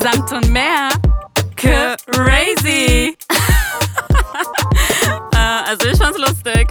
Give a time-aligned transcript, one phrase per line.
[0.00, 0.90] Samt und mehr.
[1.56, 3.16] Crazy.
[5.32, 6.66] äh, also ich fand's lustig.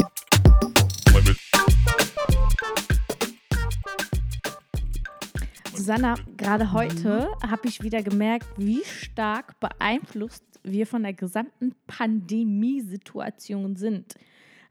[5.74, 13.76] Susanna, gerade heute habe ich wieder gemerkt, wie stark beeinflusst wir von der gesamten Pandemiesituation
[13.76, 14.16] sind.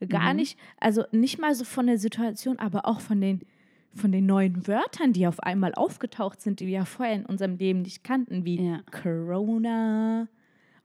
[0.08, 0.36] Gar Mhm.
[0.36, 3.42] nicht, also nicht mal so von der Situation, aber auch von den,
[3.94, 7.56] von den neuen Wörtern, die auf einmal aufgetaucht sind, die wir ja vorher in unserem
[7.56, 8.80] Leben nicht kannten, wie Ja.
[8.90, 10.28] Corona.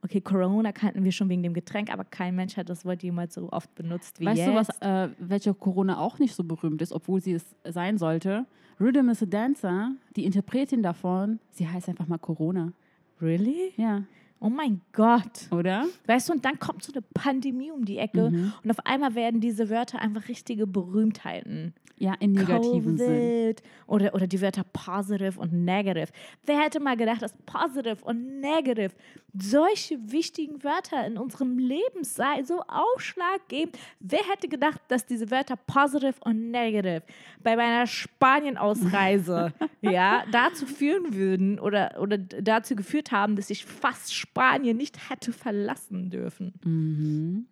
[0.01, 3.33] Okay, Corona kannten wir schon wegen dem Getränk, aber kein Mensch hat das Wort jemals
[3.33, 4.47] so oft benutzt wie Weißt jetzt.
[4.47, 8.45] du, was, äh, welche Corona auch nicht so berühmt ist, obwohl sie es sein sollte?
[8.79, 12.71] Rhythm is a Dancer, die Interpretin davon, sie heißt einfach mal Corona.
[13.21, 13.73] Really?
[13.75, 14.03] Ja.
[14.41, 15.51] Oh mein Gott.
[15.51, 15.85] Oder?
[16.05, 18.53] Weißt du, und dann kommt so eine Pandemie um die Ecke Mhm.
[18.63, 21.73] und auf einmal werden diese Wörter einfach richtige Berühmtheiten.
[22.01, 23.55] Ja, im negativen Sinn.
[23.85, 26.07] Oder, oder die Wörter positive und negative.
[26.45, 28.91] Wer hätte mal gedacht, dass positive und negative
[29.37, 33.77] solche wichtigen Wörter in unserem Leben sei, so ausschlaggebend?
[33.99, 37.03] Wer hätte gedacht, dass diese Wörter positive und negative
[37.43, 44.13] bei meiner Spanien-Ausreise ja, dazu führen würden oder, oder dazu geführt haben, dass ich fast
[44.29, 46.53] Spanien nicht hätte verlassen dürfen?
[46.63, 47.45] Mhm.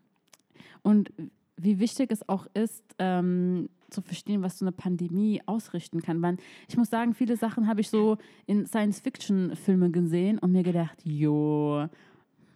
[0.84, 1.12] Und
[1.58, 6.22] wie wichtig es auch ist, ähm, zu verstehen, was so eine Pandemie ausrichten kann.
[6.22, 10.98] Weil ich muss sagen, viele Sachen habe ich so in Science-Fiction-Filmen gesehen und mir gedacht,
[11.04, 11.88] jo,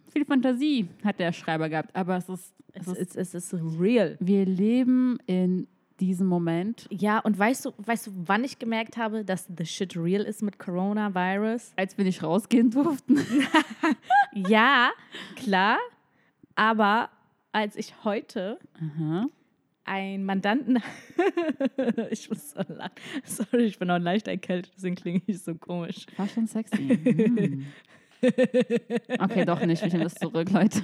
[0.08, 1.94] viel Fantasie hat der Schreiber gehabt.
[1.96, 4.16] Aber es ist, es Es ist, es ist real.
[4.20, 5.66] wir leben in
[6.02, 9.96] diesem Moment, Ja, und weißt du, weißt du, wann ich gemerkt habe, dass the shit
[9.96, 11.72] real ist mit Coronavirus?
[11.76, 13.18] als wir nicht rausgehen durften.
[14.34, 14.90] Ja,
[15.36, 15.78] klar.
[16.56, 17.08] Aber
[17.52, 19.26] als ich heute Aha.
[19.84, 20.82] einen Mandanten.
[22.10, 22.92] ich muss so lachen.
[23.24, 26.06] Sorry, ich bin auch leicht erkältet, deswegen klinge ich so komisch.
[26.16, 26.80] War schon sexy.
[26.82, 27.66] Mhm.
[29.18, 29.82] Okay, doch nicht.
[29.84, 30.82] Ich nehme das zurück, Leute.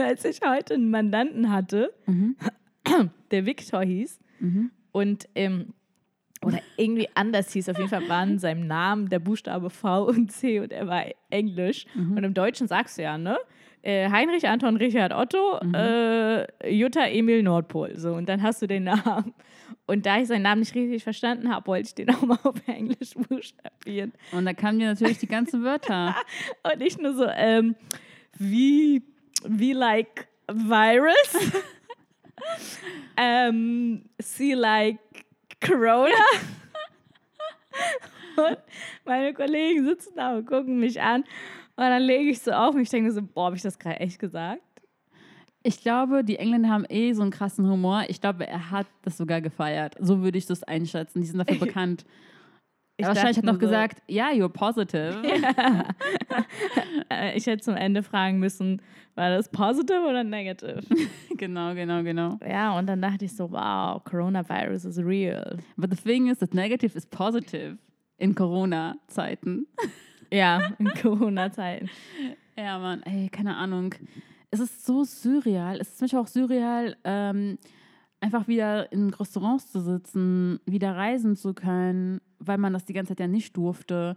[0.00, 2.36] als ich heute einen Mandanten hatte, Mhm.
[3.30, 4.70] der Viktor hieß Mhm.
[4.92, 5.72] und ähm,
[6.44, 7.70] oder irgendwie anders hieß.
[7.70, 11.04] Auf jeden Fall waren in seinem Namen der Buchstabe V und C und er war
[11.30, 11.86] Englisch.
[11.94, 12.16] Mhm.
[12.18, 13.38] Und im Deutschen sagst du ja, ne?
[13.82, 15.74] Äh, Heinrich Anton Richard Otto, Mhm.
[15.74, 17.96] äh, Jutta Emil Nordpol.
[17.96, 19.32] So, und dann hast du den Namen.
[19.86, 22.56] Und da ich seinen Namen nicht richtig verstanden habe, wollte ich den auch mal auf
[22.66, 24.12] Englisch buchstabieren.
[24.32, 26.14] Und da kamen mir natürlich die ganzen Wörter.
[26.70, 27.74] Und nicht nur so, ähm,
[28.38, 29.02] wie,
[29.48, 31.52] wie like virus,
[33.16, 34.98] ähm, see like
[35.60, 36.12] Corona.
[38.36, 38.58] und
[39.04, 41.22] meine Kollegen sitzen da und gucken mich an.
[41.76, 44.00] Und dann lege ich so auf und ich denke so, boah, habe ich das gerade
[44.00, 44.62] echt gesagt?
[45.62, 48.04] Ich glaube, die Engländer haben eh so einen krassen Humor.
[48.08, 49.96] Ich glaube, er hat das sogar gefeiert.
[49.98, 51.20] So würde ich das einschätzen.
[51.20, 52.06] Die sind dafür bekannt.
[52.98, 55.22] Ich Wahrscheinlich hat noch so, gesagt, ja, you're positive.
[57.10, 58.80] äh, ich hätte zum Ende fragen müssen,
[59.16, 60.80] war das positive oder negative?
[61.36, 62.38] genau, genau, genau.
[62.46, 65.58] ja, und dann dachte ich so, wow, Coronavirus is real.
[65.76, 67.78] But the thing is that negative is positive
[68.18, 69.66] in Corona-Zeiten.
[70.30, 71.90] Ja, in Corona-Zeiten.
[72.56, 73.94] Ja, Mann, ey, keine Ahnung.
[74.50, 75.80] Es ist so surreal.
[75.80, 77.58] Es ist manchmal auch surreal, ähm,
[78.20, 83.10] einfach wieder in Restaurants zu sitzen, wieder reisen zu können, weil man das die ganze
[83.10, 84.16] Zeit ja nicht durfte.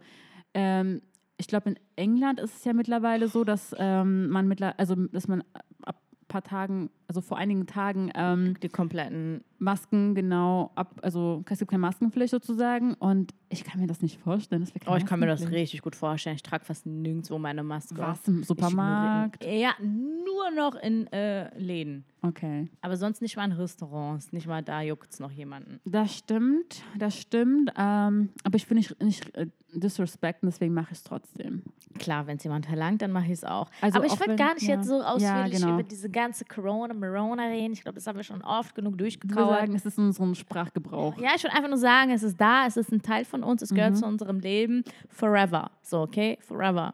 [0.53, 1.01] Ähm,
[1.37, 5.27] ich glaube, in England ist es ja mittlerweile so, dass ähm, man mittler also dass
[5.27, 5.43] man
[5.83, 11.43] ab ein paar Tagen, also vor einigen Tagen ähm, Die kompletten Masken genau ab, also
[11.49, 14.61] es gibt keine Maskenpflicht sozusagen und ich kann mir das nicht vorstellen.
[14.61, 16.35] Dass wir keine Oh, ich kann mir das richtig gut vorstellen.
[16.35, 17.97] Ich trage fast nirgendwo meine Maske.
[17.97, 19.43] Was im Supermarkt?
[19.43, 22.05] Ich, ja, nur noch in äh, Läden.
[22.21, 22.69] Okay.
[22.81, 24.31] Aber sonst nicht mal in Restaurants.
[24.31, 25.79] Nicht mal da juckt es noch jemanden.
[25.85, 27.71] Das stimmt, das stimmt.
[27.75, 31.63] Ähm, aber ich will nicht, nicht äh, disrespekten, deswegen mache ich es trotzdem.
[31.97, 33.69] Klar, wenn es jemand verlangt, dann mache ich es auch.
[33.81, 34.75] Also Aber ich würde gar nicht ja.
[34.75, 35.73] jetzt so Ja, ausführlich genau.
[35.73, 37.73] über diese ganze Corona, Morona reden.
[37.73, 39.49] Ich glaube, das haben wir schon oft genug Ich würde durchgekaut.
[39.49, 41.17] sagen, es ist in unserem Sprachgebrauch.
[41.19, 43.61] Ja, ich würde einfach nur sagen, es ist da, es ist ein Teil von uns,
[43.61, 45.71] es gehört zu unserem Leben forever.
[45.81, 46.37] So, okay?
[46.41, 46.93] Forever.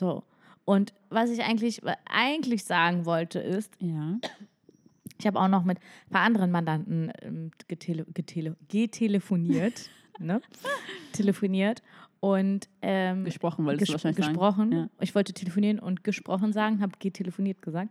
[0.00, 0.22] So.
[0.64, 4.18] Und was ich eigentlich, eigentlich sagen wollte, ist, Ja.
[5.18, 9.90] ich habe auch noch mit ein paar anderen Mandanten ähm, getele, getele, getelefoniert.
[10.18, 10.40] ne?
[11.12, 11.82] Telefoniert
[12.20, 14.70] und ähm, Gesprochen wolltest du ges wahrscheinlich gesprochen.
[14.72, 14.90] sagen.
[15.00, 17.90] Ich wollte telefonieren und gesprochen sagen, habe getelefoniert gesagt.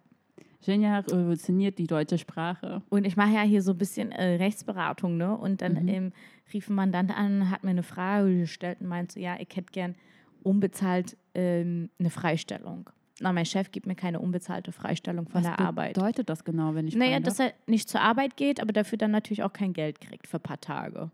[0.62, 0.74] Ja.
[0.74, 2.81] Genia revolutioniert die deutsche Sprache.
[2.89, 5.36] Und ich mache ja hier so ein bisschen äh, Rechtsberatung, ne?
[5.38, 5.88] Und dann Mhm.
[5.88, 6.13] ähm,
[6.54, 9.71] rief ein Mandant an, hat mir eine Frage gestellt und meinte so, ja, ich hätte
[9.71, 9.95] gern
[10.44, 12.89] unbezahlt ähm, eine Freistellung.
[13.19, 15.95] Na, mein Chef gibt mir keine unbezahlte Freistellung von Was der Arbeit.
[15.95, 19.12] bedeutet das genau, wenn ich Naja, dass er nicht zur Arbeit geht, aber dafür dann
[19.12, 21.10] natürlich auch kein Geld kriegt für ein paar Tage.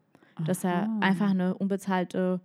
[0.46, 0.98] Dass er Aha.
[1.00, 2.42] einfach eine unbezahlte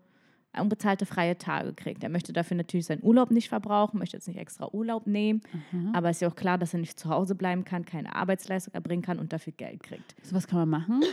[0.59, 2.03] unbezahlte freie Tage kriegt.
[2.03, 5.41] Er möchte dafür natürlich seinen Urlaub nicht verbrauchen, möchte jetzt nicht extra Urlaub nehmen,
[5.73, 5.95] Mhm.
[5.95, 8.75] aber es ist ja auch klar, dass er nicht zu Hause bleiben kann, keine Arbeitsleistung
[8.75, 10.15] erbringen kann und dafür Geld kriegt.
[10.23, 11.05] So was kann man machen?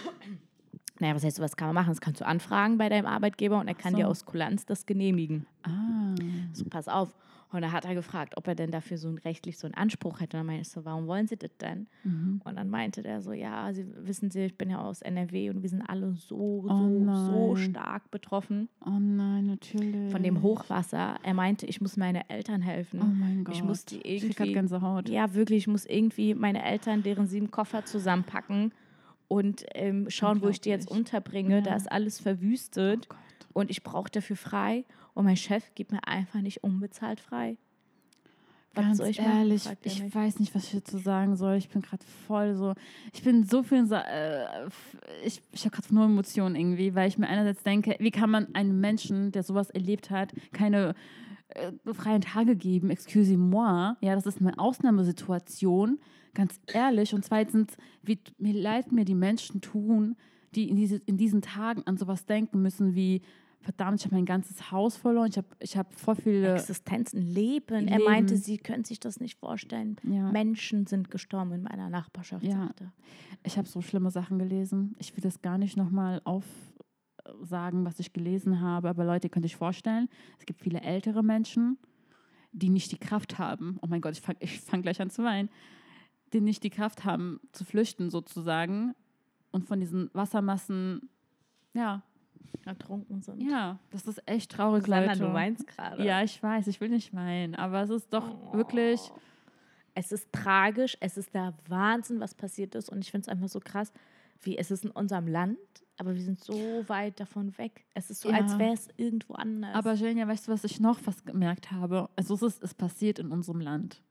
[0.99, 1.89] Naja, was heißt, was kann man machen?
[1.89, 3.97] Das kannst du anfragen bei deinem Arbeitgeber und er kann so.
[3.97, 5.45] dir aus Kulanz das genehmigen.
[5.63, 6.15] Ah.
[6.53, 7.13] So, pass auf.
[7.55, 10.19] Und da hat er gefragt, ob er denn dafür so ein rechtlich so einen Anspruch
[10.19, 10.37] hätte.
[10.37, 11.87] Und dann meinte ich so, warum wollen Sie das denn?
[12.03, 12.41] Mhm.
[12.43, 15.61] Und dann meinte der so, ja, Sie wissen Sie, ich bin ja aus NRW und
[15.61, 17.57] wir sind alle so, so, Oh so nein.
[17.69, 20.11] stark betroffen Oh nein, natürlich.
[20.11, 21.15] von dem Hochwasser.
[21.23, 22.99] Er meinte, ich muss meine Eltern helfen.
[23.01, 23.55] Oh mein Gott.
[23.55, 25.07] Ich muss die Ich krieg irgendwie- Gänsehaut.
[25.09, 28.73] Ja, wirklich, ich muss irgendwie meine Eltern, deren sieben Koffer zusammenpacken
[29.27, 31.55] und ähm, schauen, wo ich die jetzt unterbringe.
[31.55, 31.61] Ja.
[31.61, 33.15] Da ist alles verwüstet Oh
[33.59, 34.83] und ich brauche dafür frei.
[35.15, 37.57] Und mein Chef gibt mir einfach nicht unbezahlt frei.
[38.73, 41.55] Was Ganz soll ich machen, ehrlich, ich weiß nicht, was ich dazu sagen soll.
[41.55, 42.73] Ich bin gerade voll so.
[43.13, 43.89] Ich bin so viel.
[43.89, 44.67] Äh,
[45.23, 48.53] ich ich habe gerade nur Emotionen irgendwie, weil ich mir einerseits denke, wie kann man
[48.53, 50.93] einem Menschen, der sowas erlebt hat, keine
[51.49, 52.89] äh, freien Tage geben?
[52.89, 53.95] Excusez-moi.
[54.01, 55.99] Ja, das ist eine Ausnahmesituation.
[56.33, 57.13] Ganz ehrlich.
[57.13, 60.17] Und zweitens, wie mir leid mir die Menschen tun,
[60.53, 63.21] die in, diese, in diesen Tagen an sowas denken müssen, wie.
[63.65, 65.27] Verdammt, ich habe mein ganzes Haus verloren.
[65.31, 66.53] Ich habe ich hab voll viele.
[66.53, 67.87] Existenzen, Leben.
[67.87, 68.03] Er Leben.
[68.11, 69.95] meinte, sie können sich das nicht vorstellen.
[70.03, 70.31] Ja.
[70.31, 72.67] Menschen sind gestorben in meiner Nachbarschaft, Ja.
[72.67, 72.91] sagte.
[73.43, 74.95] Ich habe so schlimme Sachen gelesen.
[74.99, 78.87] Ich will das gar nicht nochmal aufsagen, was ich gelesen habe.
[78.87, 80.09] Aber Leute, ihr könnt euch vorstellen,
[80.39, 81.79] es gibt viele ältere Menschen,
[82.51, 83.79] die nicht die Kraft haben.
[83.81, 85.49] Oh mein Gott, ich fange ich fang gleich an zu weinen.
[86.33, 88.93] Die nicht die Kraft haben, zu flüchten sozusagen.
[89.51, 91.09] Und von diesen Wassermassen,
[91.73, 92.03] ja,
[92.65, 93.41] Ertrunken sind.
[93.41, 95.19] ja, das ist echt traurig, Sandra, Leute.
[95.19, 96.03] du weinst gerade.
[96.03, 97.55] Ja, ich weiß, ich will nicht weinen.
[97.55, 98.99] Aber es ist doch wirklich,
[99.93, 102.89] Es ist tragisch, es ist der Wahnsinn, was passiert ist.
[102.89, 103.93] Und ich finde es einfach so krass,
[104.41, 105.57] wie es ist in unserem Land,
[105.97, 106.53] aber wir sind so
[106.87, 107.85] weit davon weg.
[107.93, 108.37] Es ist so, Ja.
[108.41, 109.73] als wäre es irgendwo anders.
[109.73, 112.09] Aber Jelenia, weißt du, was ich noch fast gemerkt habe?
[112.17, 114.03] Also es ist, es passiert in unserem Land.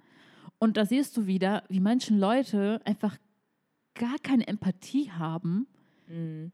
[0.58, 3.18] Und da siehst du wieder, wie manche Leute einfach
[3.94, 5.66] gar keine Empathie haben.
[6.08, 6.52] Mhm.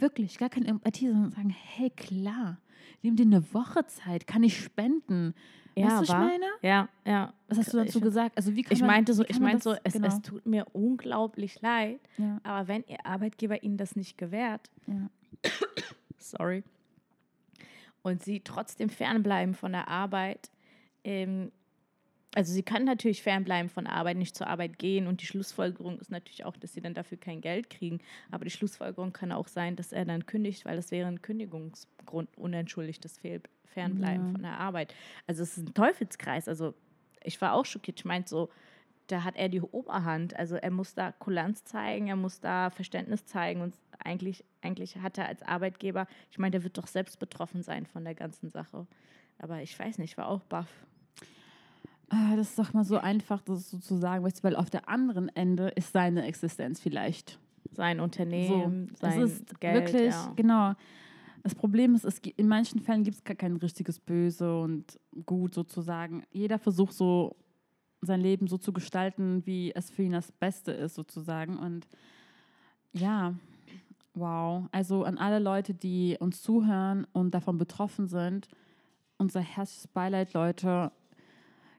[0.00, 2.58] Wirklich, gar keine Empathie, sondern sagen, hey, klar,
[3.02, 5.34] nimm dir eine Woche Zeit, kann ich spenden.
[5.74, 6.44] Ja, weißt du, was ich meine?
[6.62, 7.32] ja, ja.
[7.48, 8.36] Was hast du dazu Ich- gesagt?
[8.36, 10.08] Also wie kann Ich man, meinte so, ich meinte so, es, genau.
[10.08, 15.08] es tut mir unglaublich leid, ja, aber wenn Ihr Arbeitgeber Ihnen das nicht gewährt, ja.
[16.18, 16.64] sorry,
[18.02, 20.50] und Sie trotzdem fernbleiben von der Arbeit,
[21.04, 21.52] ähm,
[22.34, 26.10] also Sie können natürlich fernbleiben von Arbeit, nicht zur Arbeit gehen und die Schlussfolgerung ist
[26.10, 29.76] natürlich auch, dass Sie dann dafür kein Geld kriegen, aber die Schlussfolgerung kann auch sein,
[29.76, 34.32] dass er dann kündigt, weil das wäre ein Kündigungsgrund, unentschuldigtes Fehl Fernbleiben Ja.
[34.32, 34.94] von der Arbeit.
[35.26, 36.74] Also es ist ein Teufelskreis, also
[37.22, 38.48] ich war auch schockiert, ich meinte so,
[39.08, 40.36] da hat er die Oberhand.
[40.36, 45.18] Also er muss da Kulanz zeigen, er muss da Verständnis zeigen und eigentlich, eigentlich hat
[45.18, 48.86] er als Arbeitgeber, ich meine, der wird doch selbst betroffen sein von der ganzen Sache.
[49.38, 50.68] Aber ich weiß nicht, ich war auch baff.
[52.10, 54.70] Ah, das ist doch mal so einfach, das so zu sagen, weißt du, weil auf
[54.70, 57.38] der anderen Ende ist seine Existenz vielleicht.
[57.72, 59.92] Sein Unternehmen, es sein ist Geld.
[59.92, 60.32] wirklich, ja.
[60.34, 60.72] genau.
[61.42, 65.54] Das Problem ist, es, in manchen Fällen gibt es gar kein richtiges Böse und Gut
[65.54, 66.24] sozusagen.
[66.32, 67.36] Jeder versucht so
[68.00, 71.58] sein Leben so zu gestalten, wie es für ihn das Beste ist sozusagen.
[71.58, 71.88] Und
[72.92, 73.34] ja,
[74.14, 74.66] wow.
[74.72, 78.48] Also an alle Leute, die uns zuhören und davon betroffen sind,
[79.18, 80.92] unser herzliches Beileid, Leute.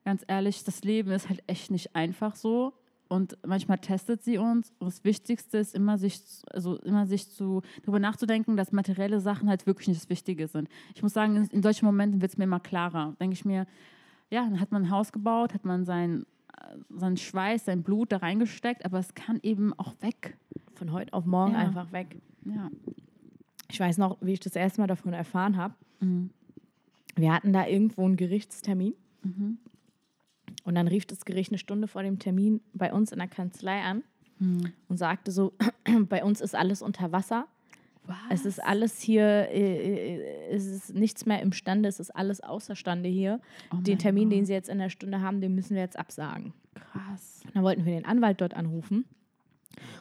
[0.05, 2.73] Ganz ehrlich, das Leben ist halt echt nicht einfach so.
[3.07, 4.71] Und manchmal testet sie uns.
[4.77, 9.49] Und das Wichtigste ist immer sich, also immer sich zu, darüber nachzudenken, dass materielle Sachen
[9.49, 10.69] halt wirklich nicht das Wichtige sind.
[10.93, 13.15] Ich muss sagen, in, in solchen Momenten wird es mir immer klarer.
[13.19, 13.65] Denke ich mir,
[14.29, 16.25] ja, dann hat man ein Haus gebaut, hat man sein,
[16.61, 20.37] äh, seinen Schweiß, sein Blut da reingesteckt, aber es kann eben auch weg.
[20.75, 21.59] Von heute auf morgen Ja.
[21.59, 22.21] einfach weg.
[22.45, 22.69] Ja.
[23.71, 25.73] Ich weiß noch, wie ich das erste Mal davon erfahren habe.
[25.99, 26.29] Mhm.
[27.15, 28.93] Wir hatten da irgendwo einen Gerichtstermin.
[29.23, 29.57] Mhm.
[30.69, 33.81] Und dann rief das Gericht eine Stunde vor dem Termin bei uns in der Kanzlei
[33.81, 34.03] an
[34.37, 34.71] Mhm.
[34.87, 35.51] und sagte so,
[36.09, 37.47] bei uns ist alles unter Wasser.
[38.05, 38.15] Was?
[38.29, 43.09] Es ist alles hier, äh, äh, es ist nichts mehr imstande, es ist alles außerstande
[43.09, 43.41] hier.
[43.73, 44.47] Oh den Termin, den Gott.
[44.47, 46.53] Sie jetzt in der Stunde haben, den müssen wir jetzt absagen.
[46.75, 47.41] Krass.
[47.55, 49.05] Dann wollten wir den Anwalt dort anrufen,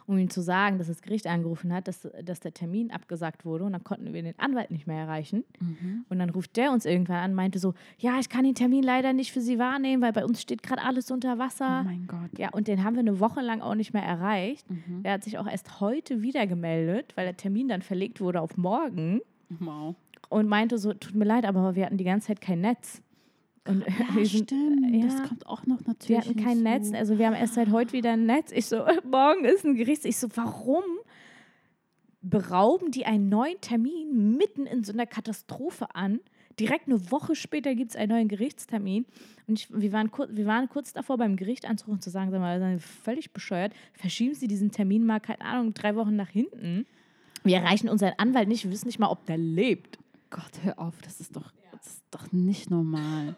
[0.06, 3.64] um ihm zu sagen, dass das Gericht angerufen hat, dass, dass der Termin abgesagt wurde.
[3.64, 5.44] Und dann konnten wir den Anwalt nicht mehr erreichen.
[5.60, 6.04] Mhm.
[6.08, 9.12] Und dann ruft der uns irgendwann an, meinte so, ja, ich kann den Termin leider
[9.12, 11.82] nicht für Sie wahrnehmen, weil bei uns steht gerade alles unter Oh Wasser.
[11.84, 12.38] mein Gott.
[12.38, 14.68] ja, und den haben wir eine Woche lang auch nicht mehr erreicht.
[14.70, 15.00] Mhm.
[15.04, 18.56] Er hat sich auch erst heute wieder gemeldet, weil der Termin dann verlegt wurde auf
[18.56, 19.20] morgen
[19.60, 19.94] Wow.
[20.28, 23.00] und meinte so, tut mir leid, aber wir hatten die ganze Zeit kein Netz.
[23.68, 24.94] Und Ja, stimmt.
[24.94, 25.06] ja.
[25.06, 26.08] Das kommt auch noch natürlich.
[26.08, 26.90] wir hatten kein hinzu.
[26.90, 28.50] Netz, also wir haben erst seit heute wieder ein Netz.
[28.52, 30.04] Ich so, morgen ist ein Gericht.
[30.04, 30.82] Ich so, warum?
[32.20, 36.20] berauben die einen neuen Termin mitten in so einer Katastrophe an.
[36.58, 39.06] Direkt eine Woche später gibt es einen neuen Gerichtstermin.
[39.46, 42.30] Und ich, wir, waren kur, wir waren kurz davor, beim Gericht anzurufen und zu sagen,
[42.32, 43.72] sag mal, völlig bescheuert.
[43.92, 46.87] Verschieben Sie diesen Termin mal, keine Ahnung, drei Wochen nach hinten.
[47.44, 49.98] Wir erreichen unseren Anwalt nicht, wir wissen nicht mal, ob der lebt.
[50.30, 53.37] Gott, hör auf, das ist doch, das ist doch nicht normal.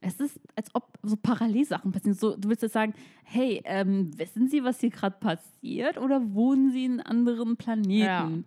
[0.00, 2.14] Es ist, als ob so Parallelsachen passieren.
[2.14, 6.70] So, du willst jetzt sagen, hey, ähm, wissen Sie, was hier gerade passiert oder wohnen
[6.70, 8.44] Sie in anderen Planeten?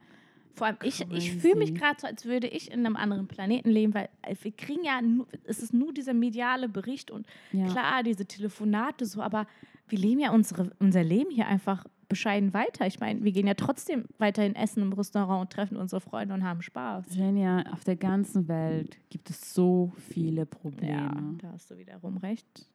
[0.53, 3.70] Vor allem, ich, ich fühle mich gerade so, als würde ich in einem anderen Planeten
[3.70, 7.68] leben, weil äh, wir kriegen ja, nur, es ist nur dieser mediale Bericht und Ja.
[7.68, 9.48] klar, diese Telefonate so, aber
[9.89, 12.88] wir leben ja unsere, unser Leben hier einfach bescheiden weiter.
[12.88, 16.43] Ich meine, wir gehen ja trotzdem weiterhin essen im Restaurant und treffen unsere Freunde und
[16.43, 17.15] haben Spaß.
[17.15, 20.91] Jenja, auf der ganzen Welt gibt es so viele Probleme.
[20.93, 22.65] Ja, da hast du wiederum recht.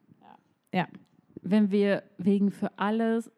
[0.73, 0.89] Ja.
[1.43, 3.31] Wenn wir wegen für alles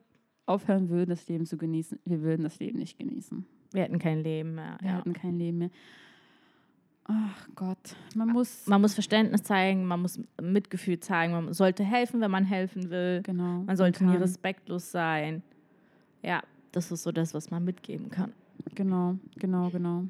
[0.45, 3.45] aufhören würden, das Leben zu genießen, wir würden das Leben nicht genießen.
[3.73, 4.77] Wir hätten kein Leben mehr.
[4.81, 4.99] Wir Ja.
[4.99, 5.71] hätten kein Leben mehr.
[7.09, 8.67] Ach Gott, man muss.
[8.67, 13.23] Man muss Verständnis zeigen, man muss Mitgefühl zeigen, man sollte helfen, wenn man helfen will.
[13.23, 13.63] Genau.
[13.63, 15.43] Man sollte nie respektlos sein.
[16.23, 18.33] Ja, das ist so das, was man mitgeben kann.
[18.75, 20.05] Genau, genau, genau.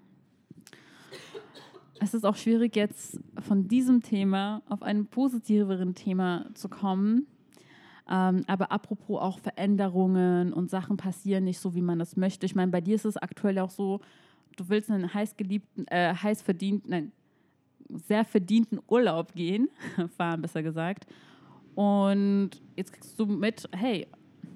[2.01, 7.27] Es ist auch schwierig, jetzt von diesem Thema auf ein positiveren Thema zu kommen.
[8.09, 12.47] Ähm, aber apropos auch Veränderungen und Sachen passieren nicht so, wie man das möchte.
[12.47, 14.01] Ich meine, bei dir ist es aktuell auch so,
[14.57, 17.13] du willst einen heiß geliebten, äh, heiß verdienten, nein,
[17.89, 19.69] sehr verdienten Urlaub gehen,
[20.17, 21.07] fahren besser gesagt.
[21.75, 24.07] Und jetzt kriegst du mit, hey,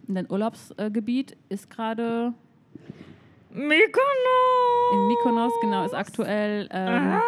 [0.08, 2.32] dein Urlaubsgebiet ist gerade
[3.50, 4.00] Mykonos!
[4.92, 7.20] in Mykonos, genau, ist aktuell ähm,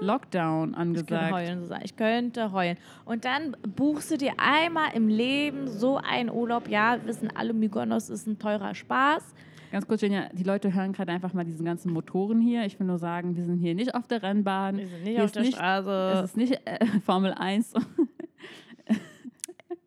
[0.00, 1.32] Lockdown Ich könnte angesagt.
[1.32, 1.84] heulen, Susanne.
[1.84, 2.78] Ich könnte heulen.
[3.04, 6.68] Und dann buchst du dir einmal im Leben so einen Urlaub.
[6.68, 9.34] Ja, wissen alle, Mykonos ist ein teurer Spaß.
[9.70, 12.64] Ganz kurz, Jenja, die Leute hören gerade einfach mal diesen ganzen Motoren hier.
[12.66, 14.78] Ich will nur sagen, wir sind hier nicht auf der Rennbahn.
[14.78, 16.12] Wir sind nicht Hier auf der nicht- Straße.
[16.24, 17.74] Es ist nicht äh, Formel 1.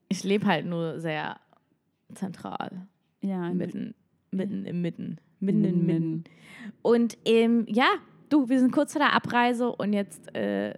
[0.09, 1.37] Ich lebe halt nur sehr
[2.13, 2.87] zentral.
[3.21, 3.95] ja, Mitten,
[4.31, 5.17] mitten im Mitten.
[5.39, 5.85] Mitten in Mitten.
[5.85, 6.23] Mitten.
[6.81, 7.87] Und ähm, ja,
[8.29, 10.75] du, wir sind kurz vor der Abreise und jetzt äh,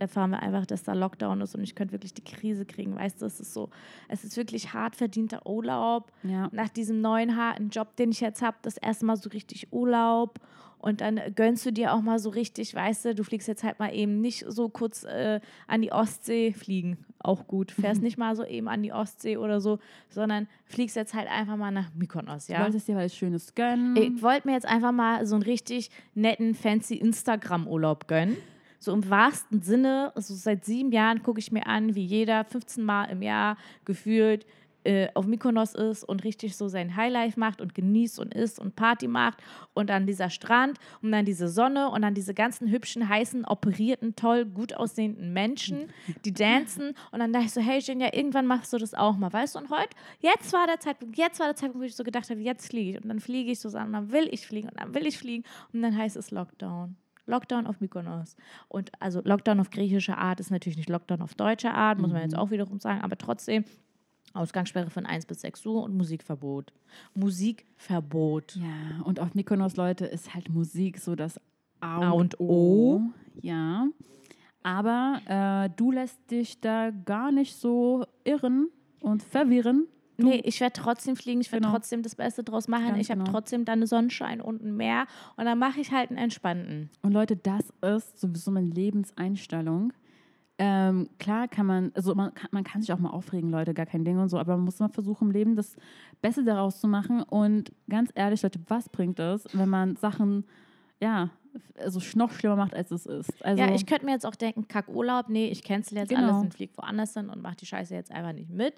[0.00, 2.96] erfahren wir einfach, dass da Lockdown ist und ich könnte wirklich die Krise kriegen.
[2.96, 3.70] Weißt du, es ist so,
[4.08, 6.10] es ist wirklich hart verdienter Urlaub.
[6.22, 6.48] ja.
[6.52, 10.40] Nach diesem neuen harten Job, den ich jetzt habe, das erste Mal so richtig Urlaub.
[10.78, 13.78] Und dann gönnst du dir auch mal so richtig, weißt du, du fliegst jetzt halt
[13.78, 17.70] mal eben nicht so kurz äh, an die Ostsee, fliegen, auch gut.
[17.80, 19.78] Fährst nicht mal so eben an die Ostsee oder so,
[20.08, 22.62] sondern fliegst jetzt halt einfach mal nach Mykonos, Du ja.
[22.62, 23.94] wolltest dir was Schönes gönnen.
[23.96, 28.38] Ich wollte mir jetzt einfach mal so einen richtig netten, fancy Instagram-Urlaub gönnen.
[28.80, 32.82] So im wahrsten Sinne, also seit sieben Jahren gucke ich mir an, wie jeder 15
[32.82, 34.46] Mal im Jahr gefühlt
[34.84, 38.76] äh, auf Mykonos ist und richtig so sein Highlife macht und genießt und isst und
[38.76, 39.38] Party macht
[39.74, 44.16] und dann dieser Strand und dann diese Sonne und dann diese ganzen hübschen, heißen, operierten,
[44.16, 45.92] toll, gut aussehenden Menschen,
[46.24, 49.30] die dancen und dann dachte ich so, hey Jenja, irgendwann machst du das auch mal,
[49.30, 49.58] weißt du?
[49.58, 52.40] Und heute, jetzt war der Zeitpunkt, jetzt war der Zeitpunkt, wo ich so gedacht habe,
[52.40, 54.94] jetzt fliege ich und dann fliege ich so und dann will ich fliegen und dann
[54.94, 55.44] will ich fliegen
[55.74, 56.96] und dann heißt es Lockdown.
[57.26, 58.36] Lockdown auf Mykonos.
[58.68, 62.22] Und also Lockdown auf griechischer Art ist natürlich nicht Lockdown auf deutscher Art, muss man
[62.22, 63.64] jetzt auch wiederum sagen, aber trotzdem
[64.32, 66.72] Ausgangssperre von 1 bis 6 Uhr und Musikverbot.
[67.14, 68.56] Musikverbot.
[68.56, 71.40] Ja, und auf Mykonos, Leute, ist halt Musik so das
[71.80, 73.02] A A und O.
[73.40, 73.88] Ja.
[74.62, 78.68] Aber äh, du lässt dich da gar nicht so irren
[79.00, 79.86] und verwirren.
[80.24, 81.74] Nee, ich werde trotzdem fliegen, ich werde Genau.
[81.76, 82.88] trotzdem das Beste draus machen.
[82.88, 83.30] Ganz ich habe genau.
[83.32, 86.90] trotzdem dann Sonnenschein und ein Meer und dann mache ich halt einen entspannten.
[87.02, 89.92] Und Leute, das ist sowieso meine Lebenseinstellung.
[90.62, 93.86] Ähm, klar kann man, also man kann, man kann sich auch mal aufregen, Leute, gar
[93.86, 95.74] kein Ding und so, aber man muss immer versuchen, im Leben das
[96.20, 97.22] Beste daraus zu machen.
[97.22, 100.44] Und ganz ehrlich, Leute, was bringt es, wenn man Sachen,
[101.00, 101.30] ja,
[101.78, 103.44] also noch schlimmer macht, als es ist?
[103.44, 106.22] Also, ja, ich könnte mir jetzt auch denken, kack Urlaub, nee, ich cancel jetzt Genau.
[106.22, 108.74] alles und fliege woanders hin und mache die Scheiße jetzt einfach nicht mit.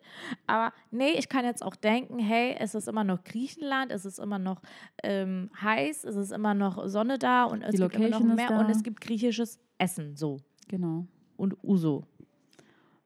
[0.47, 4.19] Aber nee, ich kann jetzt auch denken, hey, es ist immer noch Griechenland, es ist
[4.19, 4.63] immer noch
[5.03, 8.53] ähm, heiß, es ist immer noch Sonne da und es Die gibt immer noch mehr
[8.59, 10.39] und es gibt griechisches Essen, so.
[10.69, 11.07] genau.
[11.37, 12.05] Und Uso.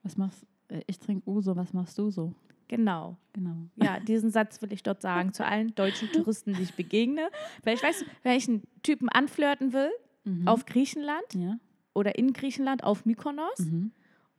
[0.02, 2.35] Was machst äh, Ich trinke Uso, was machst du so?
[2.68, 3.16] Genau.
[3.32, 3.54] Genau.
[3.76, 7.30] Ja, diesen Satz will ich dort sagen zu allen deutschen Touristen, die ich begegne.
[7.64, 9.90] Weil ich weiß, wenn ich einen Typen anflirten will
[10.25, 10.49] Mhm.
[10.49, 11.58] auf Griechenland Ja.
[11.94, 13.92] oder in Griechenland auf Mykonos Mhm.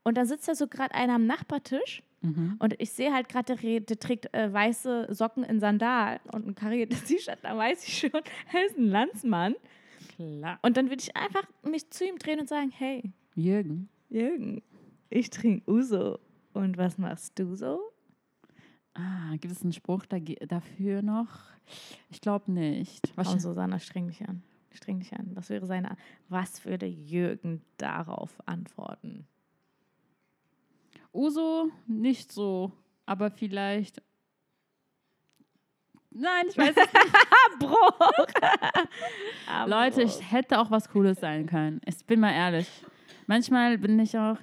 [0.03, 2.55] und da sitzt ja so gerade einer am Nachbartisch Mhm.
[2.59, 6.55] und ich sehe halt gerade, der, der trägt äh, weiße Socken in Sandalen und ein
[6.55, 8.09] kariertes T-Shirt, da weiß ich schon,
[8.53, 9.55] er ist ein Landsmann.
[10.15, 10.59] Klar.
[10.63, 13.03] Und dann würde ich einfach mich zu ihm drehen und sagen, hey,
[13.35, 13.87] Jürgen.
[14.09, 14.61] Jürgen,
[15.09, 16.19] ich trinke Uso.
[16.53, 17.79] Und was machst du so?
[18.97, 21.27] Ah, gibt es einen Spruch dafür noch?
[22.09, 23.03] Ich glaube nicht.
[23.03, 24.41] Komm, Wahrscheinlich, Susanna, streng dich an.
[24.71, 25.31] Streng dich an.
[25.35, 25.95] Was wäre seine
[26.29, 29.27] Was würde Jürgen darauf antworten?
[31.13, 32.71] Uso nicht so,
[33.05, 34.01] aber vielleicht.
[36.09, 36.87] Nein, ich weiß es
[37.59, 38.27] Bruch!
[39.67, 41.81] Leute, ich hätte auch was Cooles sein können.
[41.85, 42.67] Ich bin mal ehrlich.
[43.27, 44.37] Manchmal bin ich auch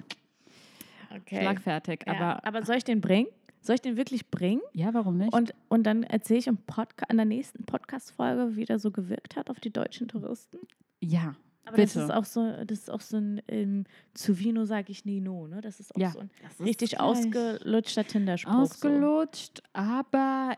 [1.13, 1.41] okay.
[1.41, 3.27] schlagfertig, Ja, aber aber soll ich den bringen?
[3.65, 4.61] Soll ich den wirklich bringen?
[4.73, 5.33] ja, warum nicht?
[5.33, 9.35] Und, und dann erzähle ich im Podca in der nächsten Podcast-Folge, wie der so gewirkt
[9.35, 10.59] hat auf die deutschen Touristen.
[11.01, 12.05] ja, Aber das bitte.
[12.05, 15.47] ist auch so, das ist auch so ein ähm, zu Vino sage ich nie no,
[15.47, 15.61] ne?
[15.61, 18.53] Das ist auch Ja, so ein das richtig ausgelutschter Tinder-Spruch.
[18.53, 20.53] ausgelutscht, aber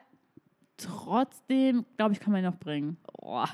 [0.75, 2.97] trotzdem, glaube ich, kann man ihn noch bringen.
[3.05, 3.11] So.
[3.21, 3.45] Oh,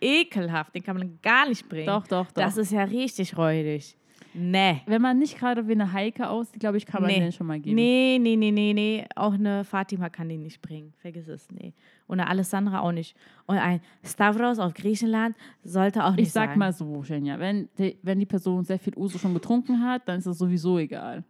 [0.00, 1.86] ekelhaft, den kann man gar nicht bringen.
[1.86, 2.32] Doch, doch, doch.
[2.34, 3.96] Das ist ja richtig räudig.
[4.32, 4.80] Nee.
[4.86, 7.20] Wenn man nicht gerade wie eine Heike aussieht, glaube ich, kann man Nee.
[7.20, 7.74] den schon mal geben.
[7.74, 9.04] Nee, nee, nee, nee, nee.
[9.16, 10.92] Auch eine Fatima kann den nicht bringen.
[10.98, 11.72] Vergiss es, nee.
[12.06, 13.16] Und eine Alessandra auch nicht.
[13.46, 16.58] Und ein Stavros auf Griechenland sollte auch nicht Ich sag sein.
[16.58, 20.18] mal so, Genia, wenn die, wenn die Person sehr viel Uso schon getrunken hat, dann
[20.18, 21.24] ist es sowieso egal.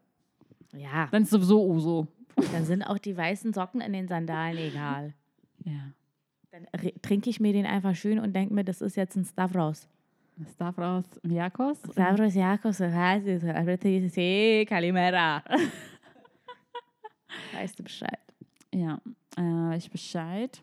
[0.77, 2.07] Ja, Dann ist sowieso Uso.
[2.53, 5.15] dann sind auch die weißen Socken in den Sandalen egal.
[5.65, 5.93] Ja.
[6.53, 6.67] Dann
[7.03, 9.89] trinke ich mir den einfach schön und denke mir, das ist jetzt ein Stavros.
[10.49, 11.79] Stavros Miakos.
[11.93, 15.43] Stavros Jakobs, sí, Kalimera.
[17.53, 18.19] Weißt du Bescheid?
[18.73, 19.01] Ja,
[19.37, 20.63] äh, ich Bescheid.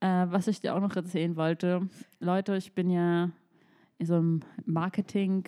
[0.00, 1.88] Äh, was ich dir auch noch erzählen wollte,
[2.18, 3.30] Leute, ich bin ja
[3.98, 5.44] in so einem Marketing,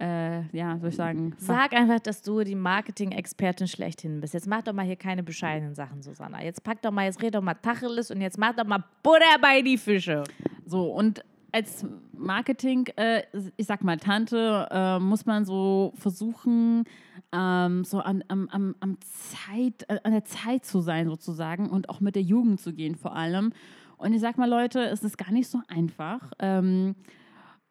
[0.00, 4.32] äh, ja, soll ich sagen, Sag einfach, dass du die Marketing-Expertin schlechthin bist.
[4.32, 6.42] Jetzt mach doch mal hier keine bescheidenen Sachen, Susanna.
[6.42, 9.38] Jetzt pack doch mal, jetzt red doch mal Tacheles und jetzt mach doch mal Butter
[9.40, 10.24] bei die Fische.
[10.64, 13.22] So, und als Marketing, äh,
[13.56, 16.84] ich sag mal, Tante, äh, muss man so versuchen,
[17.30, 21.90] ähm, so an, am, am, am Zeit, äh, an der Zeit zu sein, sozusagen, und
[21.90, 23.52] auch mit der Jugend zu gehen, vor allem.
[23.98, 26.32] Und ich sag mal, Leute, es ist gar nicht so einfach.
[26.38, 26.96] Ähm,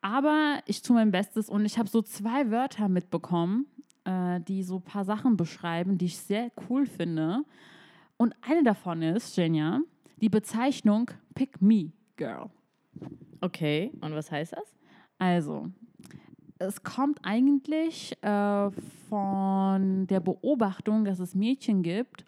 [0.01, 3.65] aber ich tue mein Bestes und ich habe so zwei Wörter mitbekommen,
[4.05, 7.43] äh, die so ein paar Sachen beschreiben, die ich sehr cool finde.
[8.17, 9.81] Und eine davon ist, Genia,
[10.17, 12.49] die Bezeichnung Pick Me Girl.
[13.41, 14.75] Okay, und was heißt das?
[15.17, 15.67] Also,
[16.59, 18.71] es kommt eigentlich äh,
[19.09, 22.25] von der Beobachtung, dass es Mädchen gibt.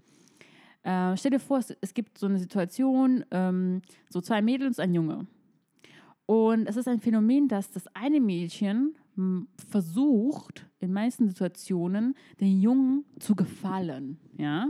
[0.83, 4.93] Äh, stell dir vor, es, es gibt so eine Situation, ähm, so zwei Mädels, ein
[4.93, 5.27] Junge.
[6.25, 12.59] Und es ist ein Phänomen, dass das eine Mädchen m, versucht, in meisten Situationen, den
[12.59, 14.17] Jungen zu gefallen.
[14.37, 14.67] Ja?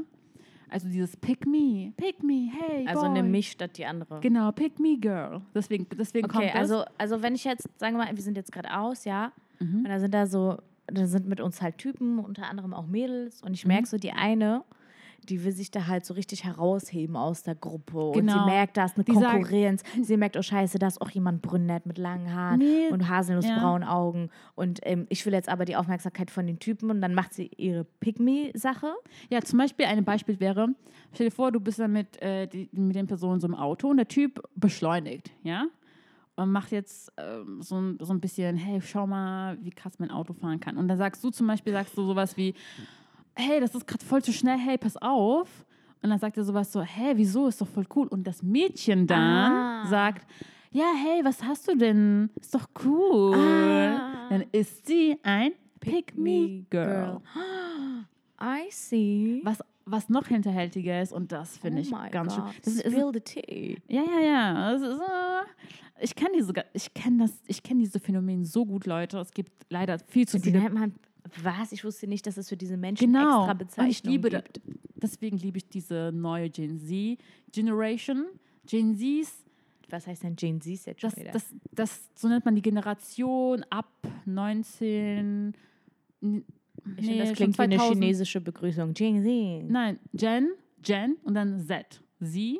[0.73, 3.09] Also dieses Pick me, pick me, hey, Also boy.
[3.11, 4.19] eine mich statt die andere.
[4.21, 5.41] Genau, pick me, girl.
[5.53, 6.55] Deswegen, deswegen Okay, kommt das.
[6.71, 9.77] also, also wenn ich jetzt, sagen wir mal, wir sind jetzt gerade aus, ja, Mhm.
[9.77, 10.57] und da sind da so,
[10.87, 13.53] da sind mit uns halt Typen, unter anderem auch Mädels, und Mhm.
[13.53, 14.63] ich merke so, die eine,
[15.29, 17.97] die will sich da halt so richtig herausheben aus der Gruppe.
[17.99, 18.39] Und Genau.
[18.39, 19.83] sie merkt, da ist eine Die Konkurrenz.
[20.01, 23.83] sie merkt, oh Scheiße, da ist auch jemand brünett mit langen Haaren Nee, und haselnussbraunen
[23.87, 23.93] ja.
[23.93, 24.29] Augen.
[24.55, 27.49] Und ähm, ich will jetzt aber die Aufmerksamkeit von den Typen und dann macht sie
[27.57, 28.93] ihre Pick-Me-Sache.
[29.29, 30.67] Ja, zum Beispiel ein Beispiel wäre,
[31.13, 33.89] stell dir vor, du bist dann mit, äh, die, mit den Personen so im Auto
[33.89, 35.65] und der Typ beschleunigt, ja?
[36.35, 40.09] Und macht jetzt ähm, so, ein, so ein bisschen, hey, schau mal, wie krass mein
[40.09, 40.77] Auto fahren kann.
[40.77, 42.55] Und dann sagst du zum Beispiel, sagst du sowas wie,
[43.35, 45.65] hey, das ist gerade voll zu schnell, hey, pass auf.
[46.01, 48.07] Und dann sagt er sowas so, hey, wieso, ist doch voll cool.
[48.07, 49.85] Und das Mädchen dann Ah.
[49.87, 50.27] sagt,
[50.71, 52.29] ja, hey, was hast du denn?
[52.39, 53.35] Ist doch cool.
[53.35, 54.27] Ah.
[54.29, 57.21] Dann ist sie ein Pick-Me-Girl.
[58.41, 59.41] I see.
[59.43, 62.43] Was, was noch hinterhältiger ist, und das finde oh ich ganz schön.
[62.63, 63.77] Das ist, Spill the tea.
[63.87, 64.71] ja, ja, ja.
[64.73, 68.85] Ist, äh, ich kenne diese, ga- ich kenne das, ich kenne diese Phänomene so gut,
[68.85, 69.19] Leute.
[69.19, 70.59] Es gibt leider viel zu Die viele.
[70.63, 70.93] nennt man,
[71.41, 71.71] was?
[71.71, 73.39] Ich wusste nicht, dass es für diese Menschen Genau.
[73.45, 74.61] extra ich Bezeichnungen liebe gibt.
[74.95, 77.17] Deswegen liebe ich diese neue Gen Z
[77.51, 78.25] Generation.
[78.65, 79.43] Gen Zs,
[79.89, 81.31] Was heißt denn Gen Z jetzt schon das, wieder?
[81.31, 83.89] das, das, so nennt man die Generation ab
[84.25, 85.53] 19.
[86.21, 86.45] n-
[86.85, 88.03] ich nee, finde, das klingt wie eine 2000.
[88.03, 88.93] chinesische Begrüßung.
[88.93, 89.69] Gen Z.
[89.69, 90.49] Nein, Gen,
[90.81, 92.01] Gen und dann Z.
[92.19, 92.59] Sie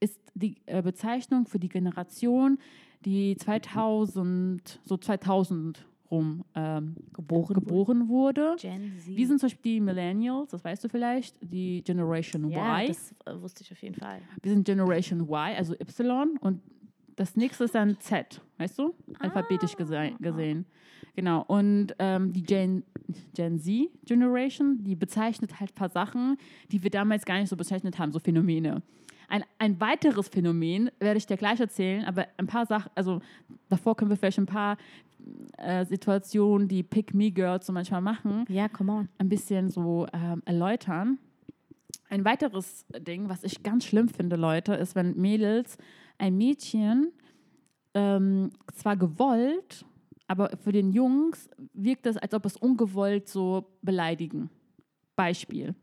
[0.00, 2.58] ist die äh, Bezeichnung für die Generation,
[3.04, 7.54] die 2000, so 2000 rum ähm, Geboren.
[7.54, 8.56] geboren wurde.
[8.58, 9.16] Gen Z.
[9.16, 12.88] Wir sind zum Beispiel die Millennials, das weißt du vielleicht, die Generation ja, Y.
[12.88, 14.20] das äh, wusste ich auf jeden Fall.
[14.42, 16.60] Wir sind Generation Y, also Y und
[17.16, 18.94] das nächste ist dann Z, weißt du?
[19.18, 20.66] Alphabetisch gese gesehen.
[21.14, 21.44] Genau.
[21.46, 22.84] Und ähm, die Gen,
[23.34, 26.36] Gen Z Generation, die bezeichnet halt ein paar Sachen,
[26.70, 28.82] die wir damals gar nicht so bezeichnet haben, so Phänomene.
[29.28, 33.20] Ein, ein weiteres Phänomen werde ich dir gleich erzählen, aber ein paar Sachen, also
[33.68, 34.76] davor können wir vielleicht ein paar
[35.58, 39.08] äh, Situationen, die Pick Me Girls so manchmal machen, Ja, come on.
[39.18, 41.18] ein bisschen so ähm, erläutern.
[42.08, 45.76] Ein weiteres Ding, was ich ganz schlimm finde, Leute, ist, wenn Mädels
[46.18, 47.12] ein Mädchen
[47.94, 49.84] ähm, zwar gewollt,
[50.28, 54.50] aber für den Jungs wirkt es, als ob es ungewollt so beleidigen.
[55.16, 55.74] Beispiel.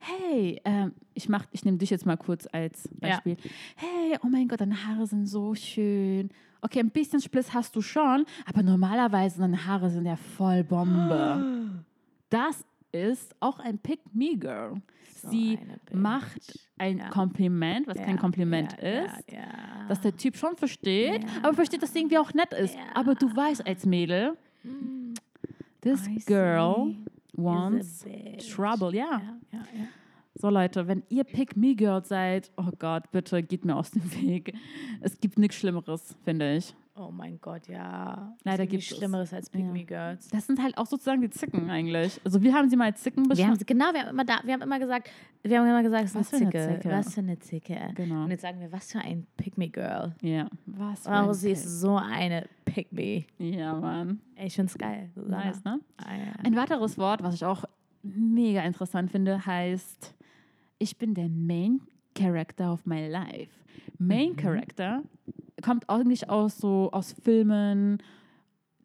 [0.00, 3.36] Hey, ähm, ich, mach, ich nehme dich jetzt mal kurz als Beispiel.
[3.76, 6.30] Hey, oh mein Gott, deine Haare sind so schön.
[6.62, 11.84] Okay, ein bisschen Spliss hast du schon, aber normalerweise deine Haare sind ja voll Bombe.
[12.30, 14.74] Das ist auch ein Pick-Me-Girl.
[15.20, 15.94] So Sie eine Bitch.
[15.94, 17.08] macht ein Ja.
[17.08, 19.24] Kompliment, was kein Ja, Kompliment ja, ist,
[19.88, 22.76] dass der Typ schon versteht, aber versteht, dass es irgendwie auch nett ist.
[22.94, 25.14] Aber du weißt als Mädel, Mm,
[25.80, 26.94] this I girl
[27.32, 28.04] wants
[28.54, 28.94] trouble.
[28.94, 29.20] Ja.
[30.40, 34.54] So Leute, wenn ihr Pick-Me-Girl seid, oh Gott, bitte geht mir aus dem Weg.
[35.02, 36.74] Es gibt nichts Schlimmeres, finde ich.
[36.96, 38.34] Oh mein Gott, ja.
[38.44, 38.88] Leider es gibt es.
[38.88, 39.70] Schlimmeres als Pick Ja.
[39.72, 40.28] Me Girls.
[40.28, 42.20] Das sind halt auch sozusagen die Zicken eigentlich.
[42.24, 44.52] Also wir haben sie mal als Zicken Wir haben, genau, wir haben immer da, wir
[44.54, 45.10] haben immer gesagt,
[45.42, 46.82] wir haben immer gesagt, es ist Was eine für eine Zicke.
[46.82, 46.94] Zicke.
[46.96, 47.78] Was für eine Zicke.
[47.94, 48.24] Genau.
[48.24, 50.14] Und jetzt sagen wir, was für ein Pick Me Girl.
[50.22, 50.48] Ja.
[50.66, 53.24] Was für Oh, sie ist so eine Pick Me.
[53.36, 53.56] Pick.
[53.56, 54.20] Ja, Mann.
[54.36, 55.10] Ey, Ich find's geil.
[55.14, 55.44] Susanna.
[55.44, 55.80] Nice, ne?
[55.98, 56.32] Ah, ja.
[56.44, 57.64] Ein weiteres Wort, was ich auch
[58.02, 60.14] mega interessant finde, heißt,
[60.80, 61.82] ich bin der Main
[62.14, 63.52] Character of my life.
[63.98, 65.02] Main Character
[65.62, 67.98] kommt eigentlich aus so aus Filmen,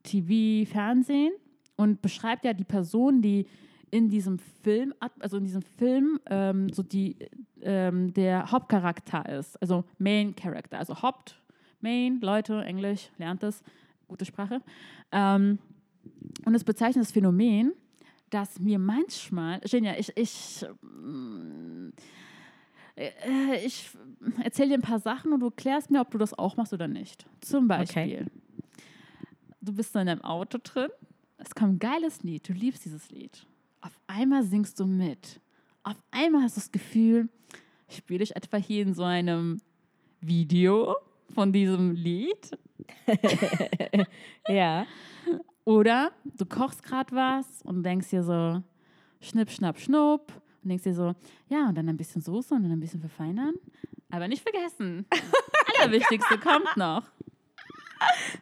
[0.03, 1.31] TV, Fernsehen
[1.77, 3.47] und beschreibt ja die Person, die
[3.91, 7.15] in diesem Film, also in diesem Film ähm, so die
[7.62, 11.41] ähm, der Hauptcharakter ist, also Main Character, also Haupt,
[11.79, 13.63] Main, Leute, Englisch, lernt es,
[14.08, 14.62] gute Sprache.
[15.13, 15.60] Ähm,
[16.45, 17.73] und es bezeichnet das Phänomen,
[18.29, 21.75] dass mir manchmal, Genia, ich, ich, mm,
[22.95, 23.89] äh, ich
[24.43, 26.88] erzähle dir ein paar Sachen und du klärst mir, ob du das auch machst oder
[26.88, 27.25] nicht.
[27.41, 28.27] Zum Beispiel,
[29.62, 30.89] du bist so in deinem Auto drin,
[31.38, 33.45] es kommt ein geiles Lied, du liebst dieses Lied.
[33.81, 35.41] Auf einmal singst du mit.
[35.84, 37.29] Auf einmal hast du das Gefühl,
[37.89, 39.62] spiele ich etwa hier in so einem
[40.21, 40.95] Video
[41.34, 42.58] von diesem Lied
[44.47, 44.86] ja.
[45.63, 48.62] Oder du kochst gerade was und denkst dir so,
[49.21, 50.31] schnipp, schnapp, schnupp.
[50.65, 51.13] Und denkst dir so,
[51.47, 53.54] ja, und dann ein bisschen Soße und dann ein bisschen verfeinern.
[54.10, 55.06] Aber nicht vergessen,
[55.80, 57.04] Allerwichtigste kommt noch.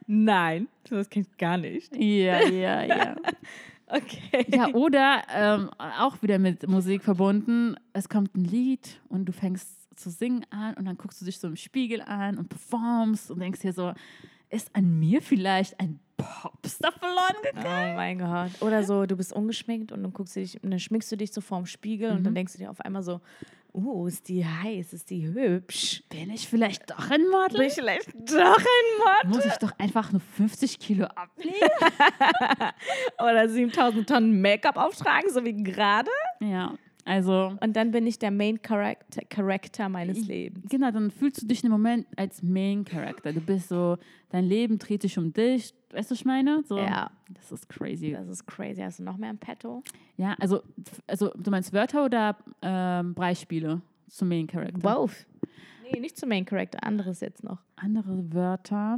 [0.07, 1.93] Nein, das ich gar nicht.
[1.95, 3.15] Ja, ja, ja.
[3.85, 4.45] Okay.
[4.47, 7.75] Ja, oder ähm, auch wieder mit Musik verbunden.
[7.91, 11.37] Es kommt ein Lied und du fängst zu singen an und dann guckst du dich
[11.37, 13.93] so im Spiegel an und performst und denkst dir so,
[14.49, 17.91] ist an mir vielleicht ein Popstar verloren gegangen?
[17.93, 18.61] Oh mein Gott.
[18.61, 21.31] Oder so, du bist ungeschminkt und dann guckst du dich, und dann schminkst du dich
[21.33, 22.23] so vorm Spiegel und Mhm.
[22.25, 23.19] dann denkst du dir auf einmal so,
[23.73, 26.03] uh, ist die heiß, ist die hübsch.
[26.09, 27.57] Bin ich vielleicht doch ein Model?
[27.57, 29.35] Bin ich vielleicht doch ein Mod?
[29.35, 31.53] Muss ich doch einfach nur 50 Kilo abnehmen?
[33.19, 36.09] Oder 7000 Tonnen Make-up auftragen, so wie gerade?
[36.39, 40.69] ja, also Und dann bin ich der Main Character, Character meines Lebens.
[40.69, 43.33] genau, dann fühlst du dich im Moment als Main Character.
[43.33, 43.97] Du bist so,
[44.29, 45.73] dein Leben dreht sich um dich.
[45.93, 46.63] Weißt du, was ich meine?
[46.65, 47.11] So, Ja.
[47.29, 48.11] Das ist crazy.
[48.11, 48.81] Das ist crazy.
[48.81, 49.83] Hast du noch mehr im Petto?
[50.17, 50.61] Ja, also,
[51.07, 54.79] also du meinst Wörter oder ähm, Beispiele zum Main Character?
[54.79, 55.25] Both.
[55.91, 57.59] Nee, nicht zum Main Character, anderes jetzt noch.
[57.75, 58.97] Andere Wörter.